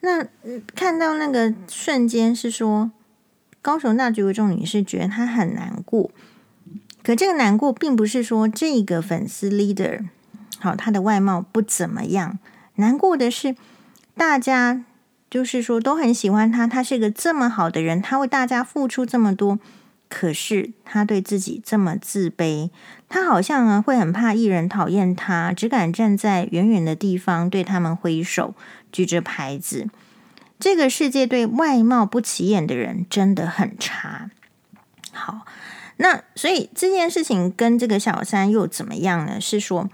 [0.00, 0.26] 那
[0.74, 2.90] 看到那个瞬间是说，
[3.62, 6.10] 高雄大橘为重女士觉得他很难过。
[7.02, 10.06] 可这个难过并不是说这个粉丝 leader
[10.58, 12.38] 好，他的外貌不怎么样，
[12.76, 13.56] 难过的是
[14.16, 14.84] 大家。
[15.30, 19.60] 就是说，都很喜欢他，他是个这么好的人，他为大家付出这么多，
[20.08, 22.70] 可是他对自己这么自卑，
[23.08, 28.56] 他好像啊会很怕艺人讨厌他，只敢站在远远的地方对他们挥手，
[28.90, 29.86] 举着牌子。
[30.60, 34.30] 这个世界对外貌不起眼的人真的很差。
[35.12, 35.40] 好，
[35.96, 39.40] 那所以这件事情跟这个小三又怎么样呢？
[39.40, 39.88] 是说，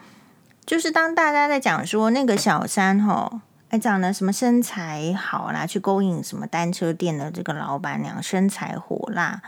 [0.66, 3.40] 就是当大家在讲说那个小三吼。
[3.68, 9.42] 还长了什么身材好啦，去勾引什么单车店的这个老板娘，身材火辣。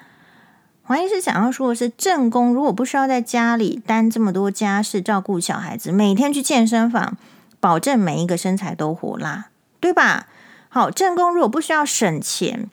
[0.83, 7.17] 怀疑是想要说的是，正宫如果不需要在家里担这么多家事，照顾小孩子，每天去健身房，
[7.61, 10.27] 保证每一个身材都火辣，对吧？
[10.69, 12.69] 好，正宫如果不需要省钱，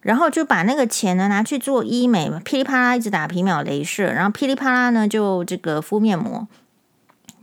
[0.00, 6.46] 然后就把那个钱呢拿去做医美，噼里啪啦一直打皮秒镭射，然后噼里啪啦呢就这个敷面膜，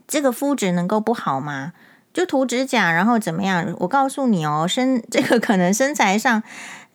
[0.07, 1.73] 这个肤质能够不好吗？
[2.13, 3.75] 就涂指甲，然后怎么样？
[3.79, 6.43] 我告诉你哦，身 这个可能身材上，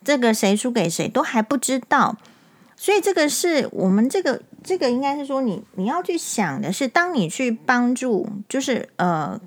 [0.01, 2.15] 这个谁输给谁都还不知道。
[2.77, 9.37] 所以这个是我们这个这个应该是说你，你你要去想的是，当你去帮助，就是呃，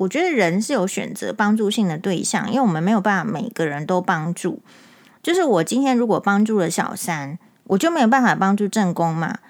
[0.00, 4.62] 我觉得人是有选择帮助性的对象，因为我们没有办法每个人都帮助。
[5.22, 9.40] 就是我今天如果帮助了小三，我就没有办法帮助正宫嘛。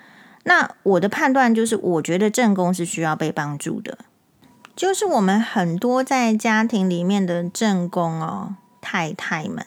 [0.43, 3.99] 那我的判断就是，我觉得正宫是需要被帮助的。
[4.75, 9.65] 就是我们很多在家庭里面的正宫哦，太太们，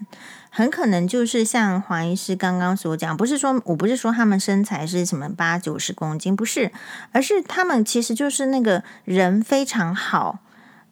[0.50, 6.74] 很可能就是像黄医师刚刚所讲，不是说我不是说他们身材是什么八九十公斤，不是，
[7.14, 10.40] 而是他们其实就是那个人非常好，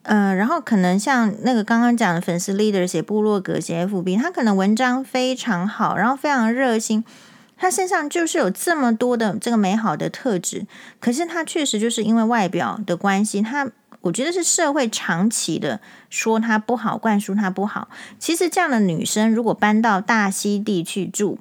[0.04, 7.04] 呃，然后可能像那个刚刚讲的粉丝 leader 写部落格写 FB，他可能文章非常好，然后非常热心，
[7.58, 10.66] 他身上就是有这么多的这个美好的特质，
[11.00, 13.70] 可是他确实就是因为外表的关系，他。
[14.02, 15.80] 我觉得是社会长期的
[16.10, 17.88] 说他不好，灌输他不好。
[18.18, 21.38] 其实这样的女生如果搬到大溪地去住，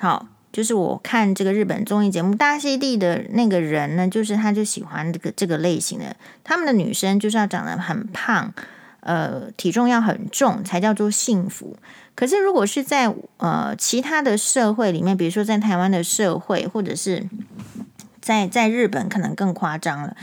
[0.00, 6.14] 好，就是我看这个日本综艺节目，大溪地的那个人呢，就是他就喜欢这个这个类型的。
[6.44, 8.52] 他们的女生就是要长得很胖，
[9.00, 11.76] 呃，体重要很重才叫做幸福。
[12.14, 17.26] 可是如果是在呃其他的社会里面，比如说在台湾的社会，或者是
[18.20, 20.14] 在在日本，可能更夸张了。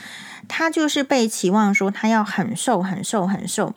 [0.48, 3.74] 她就是被期望说她要很瘦很瘦很瘦，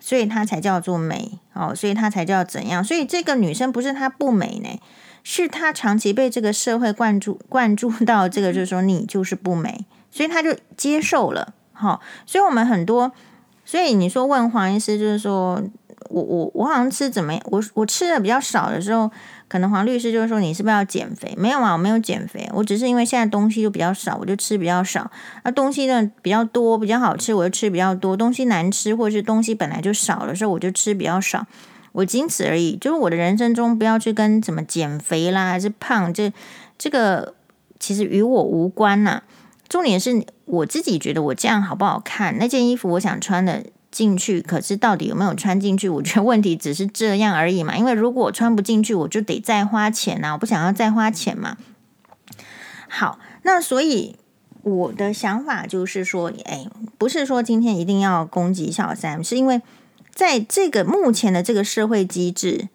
[0.00, 2.82] 所以她才叫做美哦，所以她才叫怎样？
[2.82, 4.80] 所以这个女生不是她不美呢，
[5.22, 11.54] 是他长期被这个社会灌注灌注到这个，就是说你就是不美，所以他就接受了。
[11.72, 13.12] 好，所以我们很多，
[13.64, 15.62] 所以你说问黄医师，就是说
[16.08, 17.42] 我我我好像吃怎么样？
[17.46, 19.10] 我我吃的比较少的时候。
[19.48, 21.34] 可能黄律师就是说，你是不是要减肥？
[21.36, 25.10] 没有啊，我没有减肥，我只是因为现在东西就比较少，我就吃比较少。
[25.44, 28.16] 那东西呢比较多，比较好吃，我就吃比较多。
[28.16, 31.46] 东西难吃，或者是东西本来就少的时候，我就吃比较少。
[31.92, 32.76] 我仅此而已。
[32.76, 36.32] 就是我的人生中不要去跟怎么减肥啦，还是胖，这
[36.76, 37.34] 这个
[37.78, 39.22] 其实与我无关呐、
[39.68, 42.36] 重点是我自己觉得我这样好不好看？
[42.38, 43.64] 那件衣服我想穿的。
[43.92, 45.86] 进去，可是到底有没有穿进去？
[45.86, 47.76] 我觉得问题只是这样而已嘛。
[47.76, 51.58] 因为如果我穿不进去，我就得再花钱呐、我不想要再花钱嘛。
[52.88, 54.16] 好，那所以
[54.62, 56.66] 我的想法就是说，哎，
[56.96, 59.60] 不是说今天一定要攻击小三，是因为
[60.14, 62.68] 在这个目前的这个社会机制，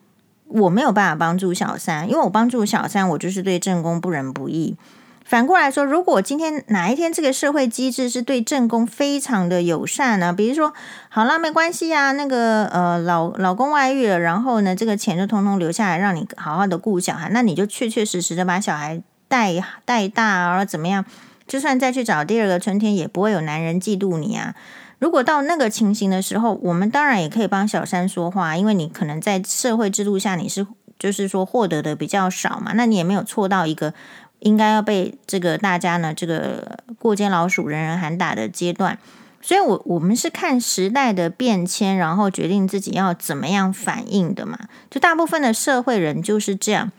[0.47, 4.75] 我没有办法帮助小三，因为我帮助小三，我就是对正宫不仁不义。
[5.23, 10.31] 反过来说，如果今天哪一天这个社会机制是对正宫非常的友善呢？
[10.31, 10.73] 比如说，
[11.09, 21.03] 好了，没关系呀，那个呃老老公外遇了，然后呢，这个钱就通通留下来，让你好好的顾小孩，那你就确确实实的把小孩带带大，而怎么样？
[21.45, 24.55] 就算再去找第二个春天，也不会有男人嫉妒你啊。
[24.99, 30.65] 如果到那个情形的时候，我们当然也可以帮小三说话，因为你可能在社会制度下你是
[30.97, 33.93] 就是说获得的比较少嘛，那你也没有错到一个。
[34.41, 38.99] 应该要被这个大家呢，这个过街老鼠，人人喊打的阶段，
[39.41, 44.59] 所以我，我我们是看时代的变迁，然后决定自己要怎么样反应的嘛。
[44.91, 46.91] 就大部分的社会人就是这样。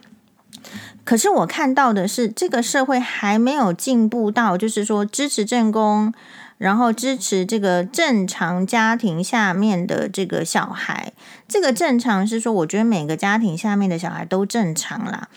[1.04, 6.12] 可是我看到的是，这个社会还没有进步到，就是说支持正宫，
[6.58, 11.12] 然后支持这个正常家庭下面的这个小孩。
[11.48, 15.28] 这个正常是说，我觉得每个家庭下面的小孩都正常啦。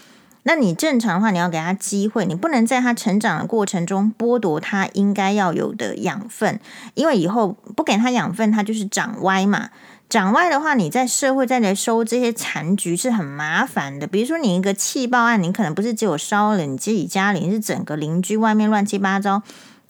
[0.44, 6.60] 那你正常的话，你要给他机会，你不能在他成长的过程中剥夺他应该要有的养分，
[6.96, 9.70] 因为以后不给他养分，他就是长歪嘛。
[10.10, 14.08] 长歪的话，你在社会再来收这些残局是很麻烦的。
[14.08, 19.44] 比如说，你一个气爆案，你可能不是只有烧了你自己家里，是整个邻居外面乱七八糟，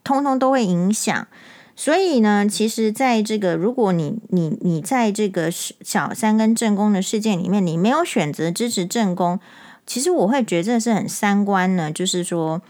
[0.03, 1.27] 通通都会影响。
[1.75, 9.39] 所以呢，其实在这个如果你你你在这个小三跟正宫的事件里面，你没有选择支持正宫。
[9.87, 12.61] 其实我会觉得这是很三观呢，就是说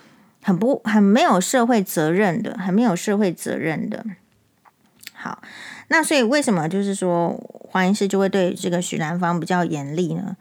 [0.42, 4.06] 很不很没有社会责任的，很没有社会责任的。
[5.14, 5.42] 好，
[5.90, 7.38] 那所以为什么就是说
[7.70, 10.38] 黄医师就会对这个许兰芳比较严厉呢？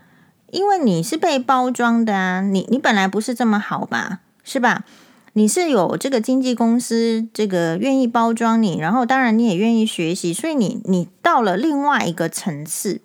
[0.53, 4.85] 因为你是被包装的啊，你你本来不是这么好吧，是吧？
[5.35, 13.01] 你是有这个经纪公司这个愿意包装你，然后当然你也愿意学习，所以你你到了另外一个层次。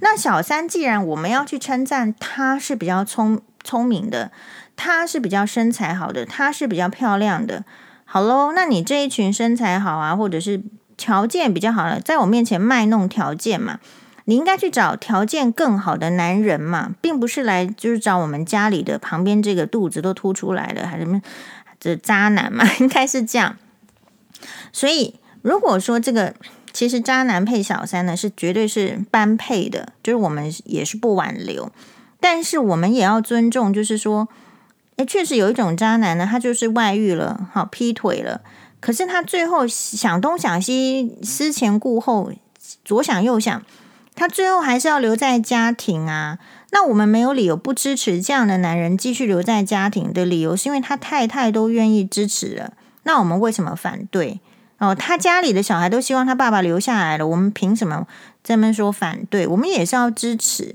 [0.00, 4.32] 那小三，既然我们要去称赞她是比较聪聪明的，
[4.74, 7.64] 她是比较身材好的，她是比较漂亮的，
[8.04, 8.52] 好喽。
[8.52, 10.62] 那你这一群身材好啊，或者是
[10.96, 13.78] 条件比较好的，在我面前卖弄条件嘛，
[14.24, 21.20] 你应该去找条件更好的男人嘛，并不是来就是找我们家里的旁边这个肚子都凸出来的，还是什么
[21.80, 23.56] 这渣男嘛， 应该是这样。
[24.72, 26.34] 所以如果说这个。
[26.72, 31.72] 其实渣男配小三呢，是绝对是般配的，就是我们也是不挽留，
[32.20, 34.28] 但是我们也要尊重，就是说，
[34.94, 38.42] 诶，确实有一种渣男呢，他就是外遇了，好劈腿了，
[38.78, 42.30] 可是他最后想东想西，思前顾后，
[42.84, 43.60] 左想右想，
[44.14, 46.38] 他最后还是要留在家庭啊。
[46.72, 54.40] 那我们没有理由不支持这样的男人继续留在家庭的理由，是因为他太太都愿意支持了，那我们为什么反对？
[54.78, 58.06] 哦，他家里的小孩都希望他爸爸留下来了，我们凭什么
[58.42, 59.46] 这么说反对？
[59.46, 60.74] 我们也是要支持，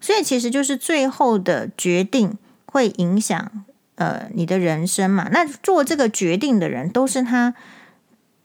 [0.00, 2.36] 所以其实就是最后的决定
[2.66, 5.28] 会影响呃你的人生嘛。
[5.32, 7.54] 那做这个决定的人都是他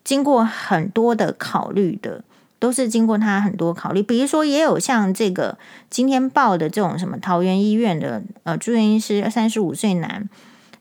[0.03, 2.23] 经过很多的考虑的，
[2.61, 4.03] 都是经过他很多考虑。
[4.03, 5.57] 比如说，也有像这个
[5.89, 10.29] 今天报的这种什么桃园医院的呃住院医师，三十五岁男，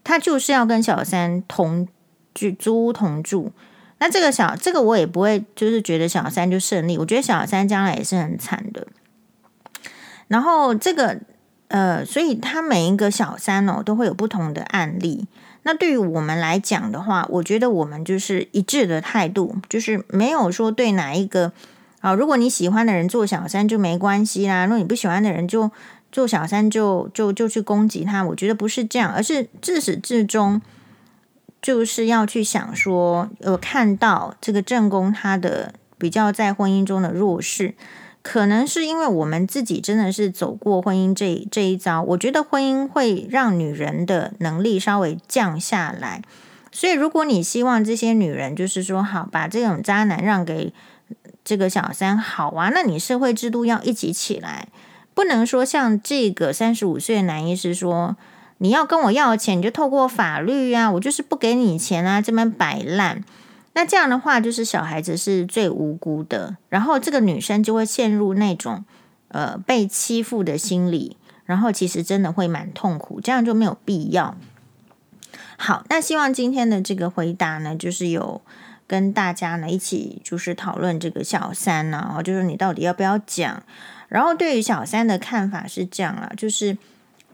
[0.04, 1.88] 他就是要跟小三同
[2.34, 3.50] 居，租屋同住。
[3.98, 8.86] 那这个小这个我也不会就是觉得小三就胜利，我觉得小三将来也是很惨的。
[10.28, 11.18] 然后这个
[11.68, 15.26] 呃，所以他每一个小三哦都会有不同的案例。
[15.62, 21.52] 那对于我们来讲的话，我觉得我们就是一致的态度，就是没有说对哪一个
[22.00, 25.70] 啊，如果你喜欢的人做小三就没关系啦，如果你不喜欢的人就
[26.10, 30.60] 做小三就就就去攻击他，我觉得不是这样，而是自始至终
[31.60, 37.74] 就是要去想说，呃，看到这个正宫他的比较在婚姻中的弱势。
[38.22, 46.22] 可能是因为我们自己真的是走过婚姻这这一遭，我觉得婚姻会让女人的能力稍微降下来。
[46.70, 50.72] 所以，如果你希望这些女人就是说好把这种渣男让给
[51.42, 54.68] 这个小三，好啊，那你社会制度要一起起来，
[55.14, 58.16] 不能说像这个三十五岁的男医师说，
[58.58, 63.24] 你要跟我要钱，你就透过法律啊，我就是不给你钱啊，这边摆烂。
[63.80, 68.84] 那这样的话，就是小孩子是最无辜的，然后这个女生就会陷入那种
[69.28, 71.16] 呃被欺负的心理，
[71.46, 74.36] 然后其实真的会蛮痛苦，这样就没有必要。
[75.56, 78.42] 好，那希望今天的这个回答呢，就是有
[78.86, 83.62] 跟大家呢一起就是讨论这个小三呢，啊，就是你到底要不要讲？
[84.08, 86.76] 然后对于小三的看法是这样啊，就是。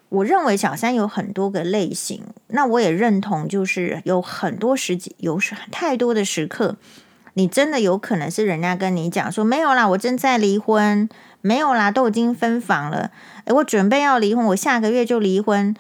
[0.09, 5.39] 我认为小三有很多个类型，那我也认同，就是有很多时机，有
[5.71, 6.77] 太多的时刻，
[7.35, 11.09] 你真的有可能是人家跟你讲说没有啦，我正在离婚，
[11.41, 13.11] 没有啦，都已经分房了，
[13.47, 15.75] 诶，我准备要离婚，我下个月就离婚，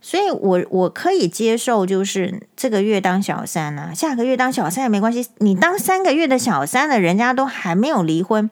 [0.00, 8.48] 所以我我可以接受，就是这个月当小三啊，下个月当小三也没关系，你当三个月的小三了，人家都还没有离婚。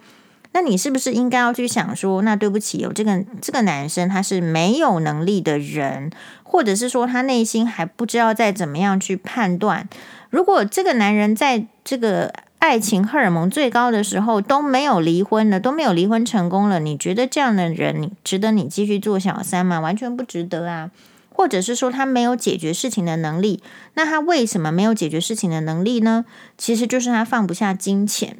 [0.52, 6.10] 那你是不是应该要去想说，那对不起，有这个这个男生他是没有能力的人，
[6.42, 9.88] 或者是说他内心还不知道再怎么样去判断。
[10.28, 19.80] 如果这个男人在这个爱情荷尔蒙最高的时候都没有离婚了，都没有离婚成功了，你觉得这样的人你值得你继续做小三吗？
[19.80, 20.90] 完全不值得啊！
[21.32, 23.62] 或者是说他没有解决事情的能力，
[23.94, 26.26] 那他为什么没有解决事情的能力呢？
[26.58, 28.38] 其实就是他放不下金钱。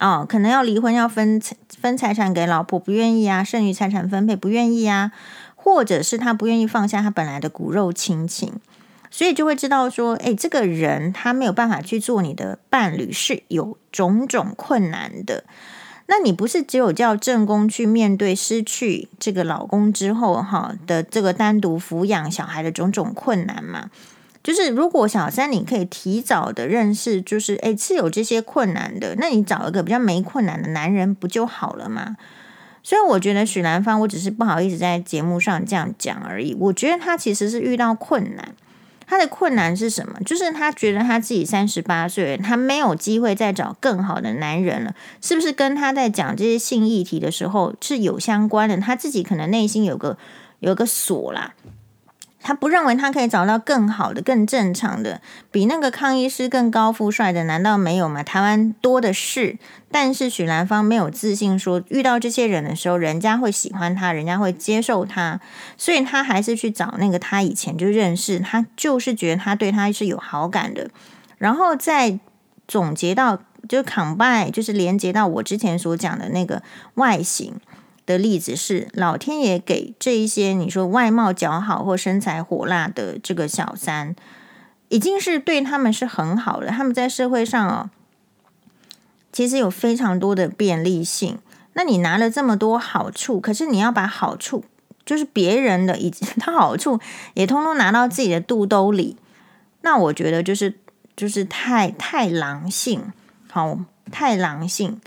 [0.00, 1.40] 哦，可能要离婚，要分
[1.80, 5.12] 分财产给老婆，不愿意啊；剩余财产分配不愿意啊，
[5.56, 8.54] 或者是他不愿意放下他本来的骨肉亲情，
[9.10, 15.44] 所以就会知道说，诶，这个人他没有办法去做你的伴侣，是有种种困难的。
[16.06, 23.90] 那你不是只有叫正宫去面对失去这个老公之后，哈的这个单独抚养小孩的种种困难吗？
[24.48, 32.16] 就是如果小三你可以提早的认识，就是诶是有这些困难的，那你找一个比较没困难的男人不就好了吗？
[32.82, 36.56] 所以我觉得许兰芳，我只是不好意思在节目上这样讲而已。
[36.58, 38.54] 我觉得他其实是遇到困难，
[39.06, 40.18] 他的困难是什么？
[40.24, 48.78] 就是他觉得他自己三十八岁，他没有机会再找更好的男人了，是不是跟他在讲这些性议题的时候是有相关的？
[48.78, 50.16] 他自己可能内心有个
[50.60, 51.52] 有个锁啦。
[52.48, 55.20] 他不认为他可以找到更好的、更正常的，
[55.50, 58.22] 比那个康医师更高富帅的，难道没有吗？
[58.22, 59.58] 台湾多的是。
[59.90, 65.38] 但是许兰芳没有自信说，遇到这些人的时候，人家会喜欢他，人家会接受他，
[65.76, 70.88] 所以他还是去找那个他以前就认识，他就是觉得他对他是有好感的。
[71.36, 72.18] 然后再
[72.66, 73.38] 总结到，
[73.68, 76.62] 就 combine，就是连接到我之前所讲的那个
[76.94, 77.60] 外形。
[78.08, 84.16] 的例子是，老天爷给这一些你说外貌姣好或身材火辣的这个小三，
[84.88, 86.68] 已经是对他们是很好的。
[86.68, 87.90] 他们在社会上哦，
[89.30, 91.38] 其实有非常多的便利性。
[91.74, 94.64] 那你拿了这么多好处，可是你要把好处，
[95.04, 96.98] 就是别人的以及他好处，
[97.34, 99.18] 也通通拿到自己的肚兜里，
[99.82, 100.78] 那我觉得就是
[101.14, 103.12] 就是太太狼性，
[103.52, 103.78] 好，
[104.10, 104.98] 太狼性。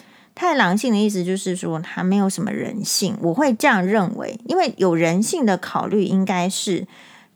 [0.42, 3.16] 太狼性的意思就是说，他没有什么人性。
[3.22, 6.88] 我会这样认为，因为有人性的考虑，应该是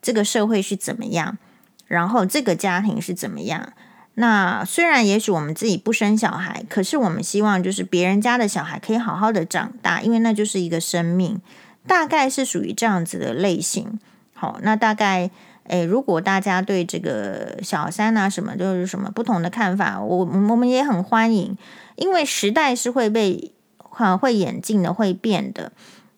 [0.02, 1.38] 这个社会是怎么样，
[1.86, 3.74] 然后这个家庭是怎么样。
[4.16, 11.40] 那虽然也许我们自己不生小孩，可是我们希望就是别人家的小孩可以好好的长大，因为那就是一个生命，
[11.86, 14.00] 大概是属于这样子的类型。
[14.34, 15.30] 好，那大概
[15.66, 21.56] 诶，如果大家对这个小三啊什么都是什么不同的看法，我我们也很欢迎。
[21.96, 23.52] 因为时代是会被
[23.92, 25.72] 啊会演进的，会变的。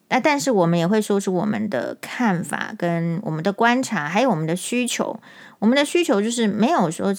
[0.09, 5.19] 那但是我们也会说出我们的看法，跟我们的观察，还有我们的需求。
[5.59, 7.13] 我们的需求就是没有说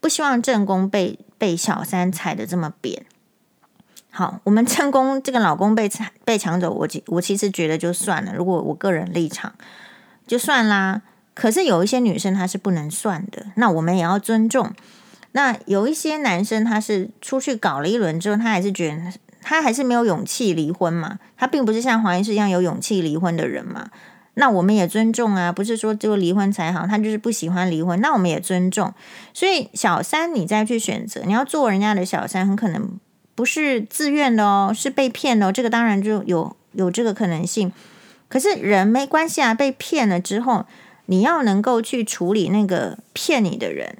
[0.00, 3.06] 不希望正宫被被小三踩得这么扁。
[4.10, 8.34] 好，我们正宫这个老公被抢被抢走，我我其实觉得就算了。
[8.34, 9.54] 如果我个人立场
[10.26, 11.02] 就算啦。
[11.36, 14.70] 可是有一些女生她是不能算的，那我们也要尊重。
[15.36, 19.12] 那有一些男生他是出去搞了一轮之后，他还是觉得
[19.42, 21.18] 他还是没有勇气离婚嘛？
[21.36, 23.90] 他并不是像黄医师一样有勇气离婚的人嘛？
[24.34, 28.94] 那我们也尊重啊，不是说只有离婚才好，他就是不喜欢离婚，那我们也尊重。
[29.32, 32.98] 所以小三你再去选择，你要做人家的小三，很可能。
[33.36, 35.52] 不是自愿的哦，是被骗的哦。
[35.52, 37.72] 这个当然就有有这个可能性。
[38.28, 40.66] 可是人没关系啊，被骗了之后，
[41.06, 43.96] 你要能够去处理那个骗你的人。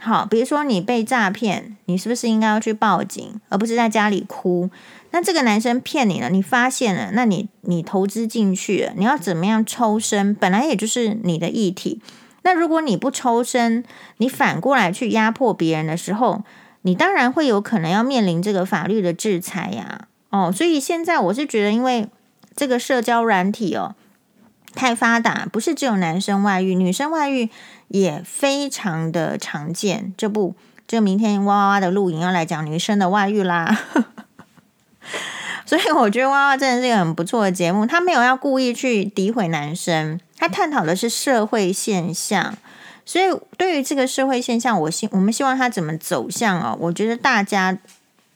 [0.00, 4.70] 好，比如说你被诈骗，你是不是应该要去报警，而不是在家里哭？
[5.10, 10.34] 那这个男生骗你了，你发现了，那你你投资进去了，你要怎么样抽身？
[10.34, 12.00] 本来也就是你的议题。
[12.42, 13.84] 那如果你不抽身，
[14.18, 16.42] 你反过来去压迫别人的时候，
[16.82, 22.06] 你当然会有可能要面临这个法律的制裁呀，哦，所以现在我是觉得，因为
[22.54, 23.96] 这个社交软体哦
[24.74, 27.48] 太发达，不是只有男生外遇，女生外遇
[27.88, 30.12] 也非常的常见。
[30.16, 30.54] 这不，
[30.86, 33.78] 这明天哇哇哇的录影要来讲女生的外遇啦，
[35.66, 42.56] 所以我觉得哇哇真的是一个很不错的节目，他没有要故意去诋毁男生，他探讨的是社会现象。
[43.04, 43.24] 所以，
[43.56, 46.76] 对于这个社会现象，我希我们希望它怎么走向哦？
[46.78, 47.78] 我觉得大家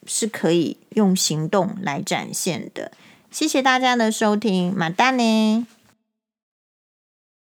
[0.07, 2.91] 是可以用行动来展现的。
[3.31, 5.67] 谢谢大家的收听，马丹呢。